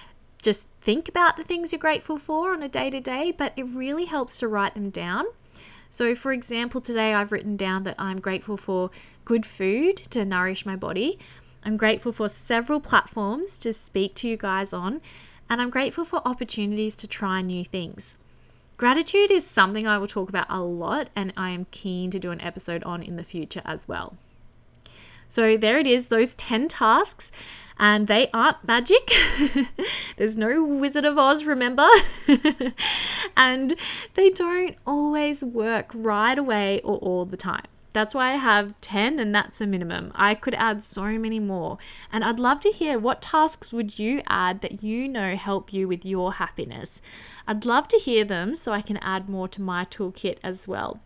just 0.41 0.69
think 0.81 1.07
about 1.07 1.37
the 1.37 1.43
things 1.43 1.71
you're 1.71 1.79
grateful 1.79 2.17
for 2.17 2.51
on 2.51 2.63
a 2.63 2.69
day 2.69 2.89
to 2.89 2.99
day, 2.99 3.31
but 3.31 3.53
it 3.55 3.63
really 3.63 4.05
helps 4.05 4.39
to 4.39 4.47
write 4.47 4.75
them 4.75 4.89
down. 4.89 5.25
So, 5.93 6.15
for 6.15 6.31
example, 6.31 6.79
today 6.79 7.13
I've 7.13 7.33
written 7.33 7.57
down 7.57 7.83
that 7.83 7.95
I'm 7.99 8.21
grateful 8.21 8.55
for 8.55 8.91
good 9.25 9.45
food 9.45 9.97
to 10.11 10.23
nourish 10.23 10.65
my 10.65 10.77
body. 10.77 11.19
I'm 11.65 11.75
grateful 11.75 12.13
for 12.13 12.29
several 12.29 12.79
platforms 12.79 13.59
to 13.59 13.73
speak 13.73 14.15
to 14.15 14.29
you 14.29 14.37
guys 14.37 14.71
on, 14.71 15.01
and 15.49 15.61
I'm 15.61 15.69
grateful 15.69 16.05
for 16.05 16.25
opportunities 16.25 16.95
to 16.95 17.07
try 17.07 17.41
new 17.41 17.65
things. 17.65 18.15
Gratitude 18.77 19.31
is 19.31 19.45
something 19.45 19.85
I 19.85 19.97
will 19.97 20.07
talk 20.07 20.29
about 20.29 20.47
a 20.49 20.61
lot, 20.61 21.09
and 21.13 21.33
I 21.35 21.49
am 21.49 21.67
keen 21.71 22.09
to 22.11 22.19
do 22.19 22.31
an 22.31 22.39
episode 22.39 22.83
on 22.83 23.03
in 23.03 23.17
the 23.17 23.23
future 23.25 23.61
as 23.65 23.85
well. 23.85 24.15
So, 25.27 25.57
there 25.57 25.77
it 25.77 25.87
is, 25.87 26.07
those 26.07 26.35
10 26.35 26.69
tasks, 26.69 27.33
and 27.81 28.07
they 28.07 28.29
aren't 28.31 28.65
magic. 28.65 29.11
There's 30.17 30.37
no 30.37 30.63
Wizard 30.63 31.03
of 31.03 31.17
Oz, 31.17 31.45
remember? 31.45 31.87
and 33.35 33.73
they 34.13 34.29
don't 34.29 34.75
always 34.85 35.43
work 35.43 35.89
right 35.95 36.37
away 36.37 36.79
or 36.81 36.97
all 36.97 37.25
the 37.25 37.35
time. 37.35 37.65
That's 37.91 38.13
why 38.13 38.33
I 38.33 38.35
have 38.35 38.79
10 38.81 39.19
and 39.19 39.33
that's 39.33 39.59
a 39.59 39.67
minimum. 39.67 40.11
I 40.13 40.35
could 40.35 40.53
add 40.53 40.83
so 40.83 41.17
many 41.17 41.39
more. 41.39 41.79
And 42.13 42.23
I'd 42.23 42.39
love 42.39 42.59
to 42.61 42.69
hear 42.69 42.99
what 42.99 43.23
tasks 43.23 43.73
would 43.73 43.97
you 43.97 44.21
add 44.27 44.61
that 44.61 44.83
you 44.83 45.09
know 45.09 45.35
help 45.35 45.73
you 45.73 45.87
with 45.87 46.05
your 46.05 46.33
happiness. 46.33 47.01
I'd 47.47 47.65
love 47.65 47.87
to 47.89 47.97
hear 47.97 48.23
them 48.23 48.55
so 48.55 48.71
I 48.71 48.81
can 48.81 48.97
add 48.97 49.27
more 49.27 49.47
to 49.49 49.61
my 49.61 49.85
toolkit 49.85 50.37
as 50.43 50.67
well. 50.67 51.01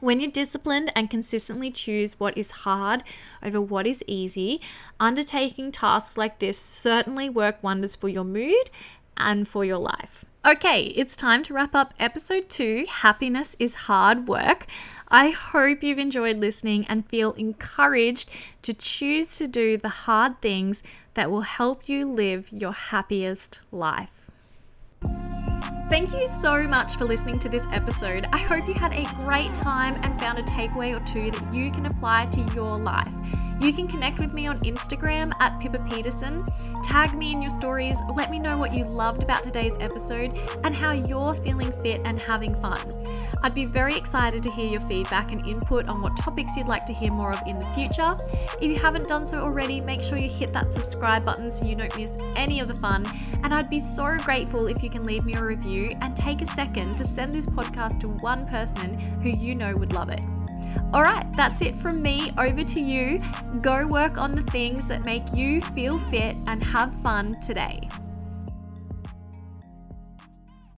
When 0.00 0.18
you're 0.18 0.30
disciplined 0.30 0.90
and 0.96 1.10
consistently 1.10 1.70
choose 1.70 2.18
what 2.18 2.36
is 2.36 2.50
hard 2.50 3.04
over 3.42 3.60
what 3.60 3.86
is 3.86 4.02
easy, 4.06 4.60
undertaking 4.98 5.72
tasks 5.72 6.16
like 6.16 6.38
this 6.38 6.58
certainly 6.58 7.28
work 7.28 7.62
wonders 7.62 7.96
for 7.96 8.08
your 8.08 8.24
mood 8.24 8.70
and 9.18 9.46
for 9.46 9.62
your 9.62 9.78
life. 9.78 10.24
Okay, 10.42 10.84
it's 10.96 11.16
time 11.16 11.42
to 11.42 11.52
wrap 11.52 11.74
up 11.74 11.92
episode 11.98 12.48
two 12.48 12.86
Happiness 12.88 13.54
is 13.58 13.74
Hard 13.74 14.26
Work. 14.26 14.64
I 15.08 15.28
hope 15.28 15.82
you've 15.82 15.98
enjoyed 15.98 16.38
listening 16.38 16.86
and 16.88 17.06
feel 17.06 17.32
encouraged 17.32 18.30
to 18.62 18.72
choose 18.72 19.36
to 19.36 19.46
do 19.46 19.76
the 19.76 19.90
hard 19.90 20.40
things 20.40 20.82
that 21.12 21.30
will 21.30 21.42
help 21.42 21.90
you 21.90 22.10
live 22.10 22.50
your 22.50 22.72
happiest 22.72 23.60
life. 23.70 24.19
Thank 25.90 26.14
you 26.14 26.28
so 26.28 26.68
much 26.68 26.94
for 26.94 27.04
listening 27.04 27.40
to 27.40 27.48
this 27.48 27.66
episode. 27.72 28.24
I 28.32 28.38
hope 28.38 28.68
you 28.68 28.74
had 28.74 28.92
a 28.92 29.02
great 29.24 29.52
time 29.56 29.96
and 30.04 30.20
found 30.20 30.38
a 30.38 30.42
takeaway 30.44 30.96
or 30.96 31.04
two 31.04 31.32
that 31.32 31.52
you 31.52 31.72
can 31.72 31.86
apply 31.86 32.26
to 32.26 32.42
your 32.54 32.76
life. 32.76 33.12
You 33.60 33.74
can 33.74 33.86
connect 33.86 34.18
with 34.18 34.32
me 34.32 34.46
on 34.46 34.56
Instagram 34.60 35.32
at 35.38 35.60
Pippa 35.60 35.84
Peterson. 35.90 36.46
Tag 36.82 37.12
me 37.12 37.30
in 37.32 37.42
your 37.42 37.50
stories. 37.50 38.00
Let 38.16 38.30
me 38.30 38.38
know 38.38 38.56
what 38.56 38.72
you 38.72 38.86
loved 38.86 39.22
about 39.22 39.44
today's 39.44 39.76
episode 39.80 40.34
and 40.64 40.74
how 40.74 40.92
you're 40.92 41.34
feeling 41.34 41.70
fit 41.70 42.00
and 42.06 42.18
having 42.18 42.54
fun. 42.54 42.80
I'd 43.42 43.54
be 43.54 43.66
very 43.66 43.94
excited 43.94 44.42
to 44.44 44.50
hear 44.50 44.66
your 44.66 44.80
feedback 44.80 45.32
and 45.32 45.46
input 45.46 45.88
on 45.88 46.00
what 46.00 46.16
topics 46.16 46.56
you'd 46.56 46.68
like 46.68 46.86
to 46.86 46.94
hear 46.94 47.12
more 47.12 47.32
of 47.32 47.42
in 47.46 47.58
the 47.58 47.66
future. 47.74 48.14
If 48.62 48.70
you 48.70 48.76
haven't 48.76 49.08
done 49.08 49.26
so 49.26 49.40
already, 49.40 49.82
make 49.82 50.00
sure 50.00 50.16
you 50.16 50.30
hit 50.30 50.54
that 50.54 50.72
subscribe 50.72 51.26
button 51.26 51.50
so 51.50 51.66
you 51.66 51.76
don't 51.76 51.94
miss 51.98 52.16
any 52.36 52.60
of 52.60 52.68
the 52.68 52.74
fun. 52.74 53.04
And 53.44 53.52
I'd 53.52 53.68
be 53.68 53.78
so 53.78 54.16
grateful 54.18 54.68
if 54.68 54.82
you 54.82 54.88
can 54.88 55.04
leave 55.04 55.26
me 55.26 55.34
a 55.34 55.44
review 55.44 55.94
and 56.00 56.16
take 56.16 56.40
a 56.40 56.46
second 56.46 56.96
to 56.96 57.04
send 57.04 57.34
this 57.34 57.50
podcast 57.50 58.00
to 58.00 58.08
one 58.08 58.46
person 58.46 58.98
who 59.20 59.28
you 59.28 59.54
know 59.54 59.76
would 59.76 59.92
love 59.92 60.08
it. 60.08 60.22
All 60.92 61.02
right, 61.02 61.24
that's 61.36 61.62
it 61.62 61.74
from 61.74 62.02
me. 62.02 62.32
Over 62.38 62.64
to 62.64 62.80
you. 62.80 63.20
Go 63.60 63.86
work 63.86 64.18
on 64.18 64.34
the 64.34 64.42
things 64.42 64.88
that 64.88 65.04
make 65.04 65.22
you 65.34 65.60
feel 65.60 65.98
fit 65.98 66.36
and 66.46 66.62
have 66.62 66.92
fun 66.92 67.38
today. 67.40 67.88